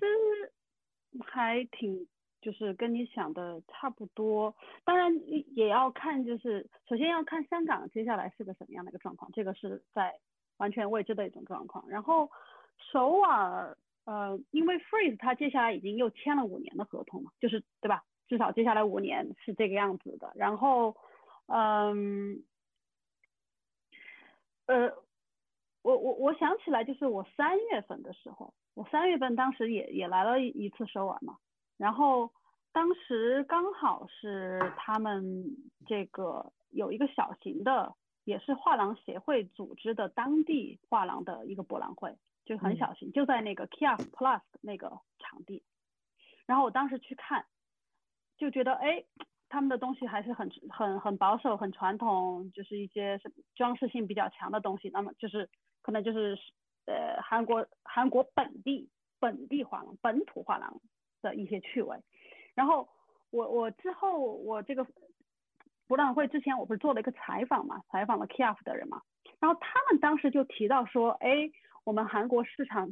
[1.25, 2.07] 还挺
[2.41, 4.55] 就是跟你想的差不多，
[4.85, 5.12] 当然
[5.57, 10.20] 也要看就是首先要看香港接下来是个什么样的一个状况，这个是在
[10.59, 11.89] 完全未知的一种状况。
[11.89, 12.31] 然后
[12.93, 18.05] 首尔呃，因为 Freeze 它接下来已经又签了五年的合同嘛，就是对吧？
[18.29, 20.31] 至少接下来五年是这个样子的。
[20.37, 20.97] 然后
[21.47, 22.45] 嗯
[24.66, 24.93] 呃。
[25.83, 31.37] 我我我想起来，就是我三月份的时候，我三月份当时也也来了一次首尔嘛，
[31.76, 32.30] 然后
[32.72, 35.45] 当时刚好是他们
[35.87, 45.62] 这个有一个小型的，也是画廊协会组织的当地画廊的一个博览会，就很小型，就在那个 Kia Plus 那个场地，
[46.47, 47.45] 然后我当时去看，
[48.37, 49.05] 就觉得哎。
[49.55, 54.89] 他们的东西还是很很很保守、很传统，就是一些什装饰性比较强的东西。
[54.89, 55.47] 那么就是
[55.83, 56.39] 可能就是
[56.87, 58.89] 呃韩国韩国本地
[59.20, 60.80] 本地画廊、本土画廊
[61.20, 61.97] 的一些趣味。
[62.55, 62.89] 然后
[63.30, 64.87] 我我之后我这个
[65.87, 69.03] 博览会之前我不是做了一个采访嘛，采访了 KF 的人嘛。
[69.41, 71.51] 然后他们当时就提到说，哎，
[71.85, 72.89] 我们韩国市场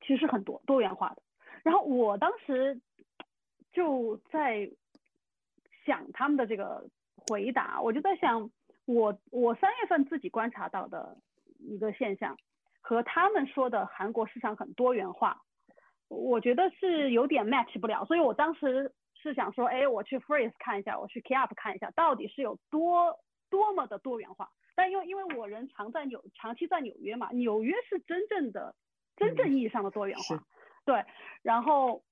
[0.00, 1.22] 其实很多多元化的。
[1.62, 2.80] 然后我当时
[3.72, 4.70] 就在。
[5.84, 6.88] 想他们的这个
[7.26, 8.52] 回答，我就在想，
[8.84, 11.18] 我我三月份自己观察到的
[11.68, 12.36] 一个现象，
[12.80, 15.42] 和他们说的韩国市场很多元化，
[16.08, 18.04] 我觉得是有点 match 不了。
[18.04, 23.18] 所以我当时是想说，哎，我去 Freeze 看一下，我去 k e p 看一下，到底是有多
[23.50, 24.50] 多么的多元化。
[24.74, 28.74] 但因为因为我人常在纽长期在纽约嘛，纽约是真正的
[29.16, 30.42] 真正意义上的多元化，
[30.84, 31.04] 对，
[31.42, 32.02] 然后。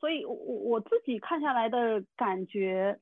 [0.00, 2.98] 所以，我我自己看下来的感觉，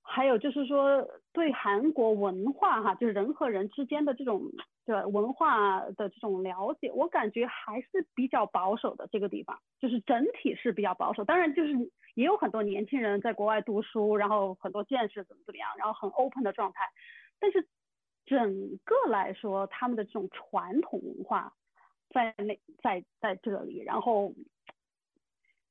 [0.00, 4.40] 还有就是说对韩国文化哈，就是人和人之间的这种
[4.86, 11.24] 对文化的这种了解，我感觉还是比较保守的这个地方，就是整体是比较保守。
[11.24, 11.72] 当然就是
[12.14, 16.88] 也有很多年轻人在国外读书，然后很多见识怎么怎么样，然后很 open 的状态，
[17.40, 17.66] 但是
[18.24, 21.52] 整个来说，他们的这种传统文化
[22.10, 24.32] 在那在在这里，然后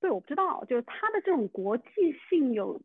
[0.02, 1.86] 对我不知道，就是他的这种国际
[2.30, 2.82] 性有。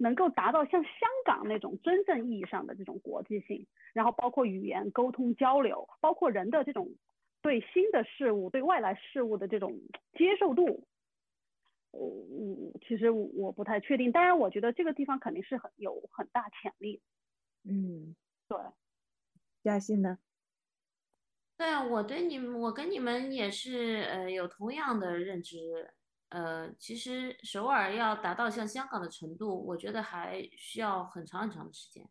[0.00, 0.92] 能够达到像香
[1.26, 6.88] 港那种真正意义上的这种国际性，然后包括语言沟通交流，包括人的这种
[7.42, 9.78] 对新的事物、对外来事物的这种
[10.14, 10.86] 接受度，
[11.90, 14.10] 我我其实我不太确定。
[14.10, 17.02] 当然，我觉得这个地方肯定是很有很大潜力。
[17.64, 18.16] 嗯，
[18.48, 18.58] 对。
[19.62, 20.18] 嘉欣呢？
[21.58, 25.92] 对啊，我对你们，我跟你们也是呃有同样的认知。
[26.30, 32.08] 呃，其实首尔要达到像香港的程度，我觉得还需要很长很长的时间。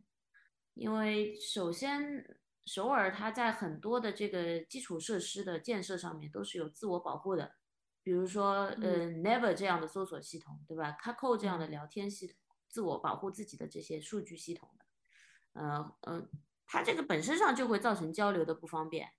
[0.73, 2.25] 因为首先，
[2.65, 7.55] 首尔它在很多的这个基础设施的建设上面都是有自我保护的，
[8.03, 12.35] 比如说呃，Never 这样的搜索系统，对吧？Kakao 这样的聊天系统，
[12.67, 16.29] 自我保护自己的这些数据系统的，呃呃，
[16.65, 19.09] 它这个本身上就会造成交流的不方便。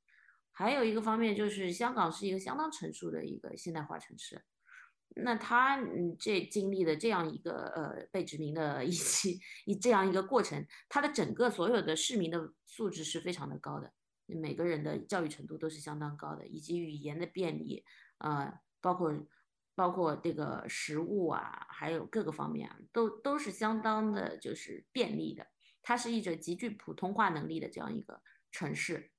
[0.52, 4.44] 还有一个方面就是香港是一个相当成熟的一个现代化城市。
[5.16, 13.92] 那他嗯，这经历的这样一个呃被殖民的一期一这样一个过程，他的整个所有的市民的素质是非常的高的，
[14.26, 17.84] 每个人的教育程度都是相当高的，以及语言的便利，
[18.18, 19.12] 呃，包括
[19.74, 25.46] 包括这个食物啊，还有各个方面啊，都都是相当的就是便利的。
[25.82, 29.10] 它是一种极具普通话能力的这样一个城市，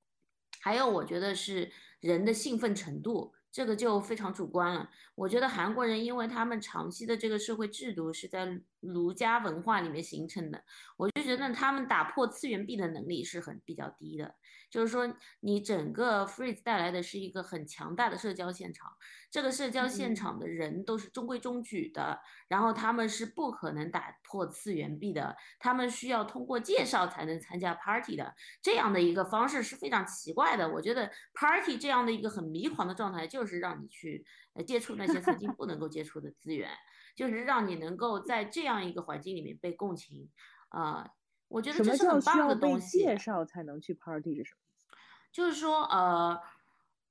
[0.62, 3.34] 还有我觉得是人的兴奋程度。
[3.52, 4.90] 这个就非常主观了。
[5.16, 10.64] 我觉得韩国人，因为他们长期的这个社会制度是在儒家文化里面形成的，
[10.98, 14.36] 我就觉得他们打破次元壁的能力是很比较低的。
[14.70, 18.90] 就是说，你整个 freeze 带来的是一个很强大的社交现场，
[19.30, 30.72] 这个社交现场的人都是中规中矩的，然后他们是不可能打破次元壁的，他们需要通过介绍才能参加 party 的，这样的一个方式是非常奇怪的。
[30.72, 36.70] 我觉得 party 这样的一个很迷狂的状态，就是让你去呃接触那些曾经不能够接触的资源，
[37.16, 40.30] 就是让你能够在这样一个环境里面被共情
[40.70, 41.12] 啊。
[41.48, 43.00] 我觉得这是很棒的东西。
[43.00, 44.98] 介绍才能去 party 是什么？
[45.34, 46.42] 就是说，呃，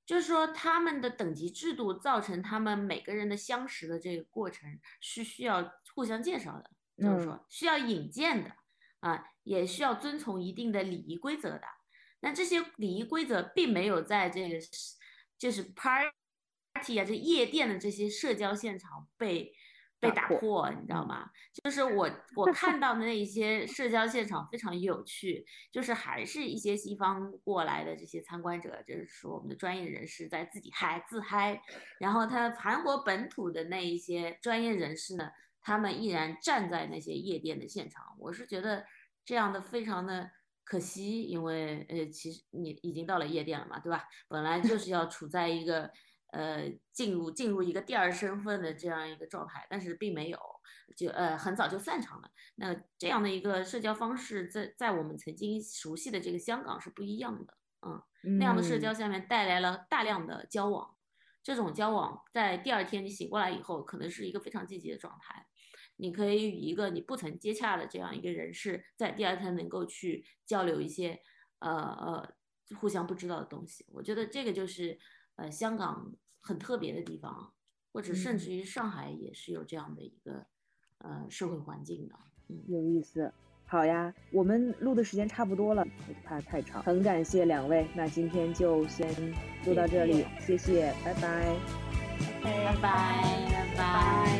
[0.06, 8.50] 就是说他们的等级制度造成他们每个人的相识的这个过程是需要互相介绍的，就是说需要引荐的
[9.00, 11.64] 啊，也需要遵从一定的礼仪规则的。
[12.20, 14.56] 那这些礼仪规则并没有在这个
[15.36, 19.54] 就是 party 啊，这夜店的这些社交现场被。
[20.00, 21.30] 被打破，你知道吗？
[21.62, 31.60] 就是我我看到的那一些社交现场非常有趣，就是还是一些西方过来的这些参观者，就是说我们的专业人士在自己嗨自嗨，
[31.98, 35.30] 然后他韩国本土的那一些专业人士呢，
[35.60, 38.02] 他们依然站在那些夜店的现场。
[38.18, 38.84] 我是觉得
[39.24, 40.30] 这样的非常的
[40.64, 44.04] 可惜，因为呃，其实你已经到了夜店了嘛，对吧？
[44.28, 45.90] 本来就是要处在一个。
[46.32, 50.38] 呃，进入进入一个第二身份的这样一个状态，但是并没有，
[50.96, 52.30] 就呃很早就散场了。
[52.54, 57.54] 那这样的一个社交方式，在在我们曾经熟悉的这个香港是不一样的，
[57.84, 60.94] 嗯，那样的社交下面带来了大量的交往，
[61.42, 65.48] 这种交往在第二天你醒过来以后，可能是一个非常积极的状态。
[65.96, 71.20] 你可以与一个你不曾接洽的这样一个人士，在第二天能够去交流一些
[71.58, 72.34] 呃呃
[72.78, 73.84] 互相不知道的东西。
[73.88, 74.96] 我觉得这个就是。
[75.40, 76.12] 呃，香港
[76.42, 77.50] 很特别的地方，
[77.92, 80.44] 或者甚至于上海也是有这样的一个
[80.98, 82.14] 呃社会环境的，
[82.48, 83.32] 嗯，有意思。
[83.64, 85.82] 好呀，我们录的时间差不多了，
[86.24, 86.82] 怕太长。
[86.82, 89.08] 很感谢两位，那今天就先
[89.64, 91.56] 录到这里，谢谢，拜拜，
[92.42, 94.39] 拜拜，拜拜。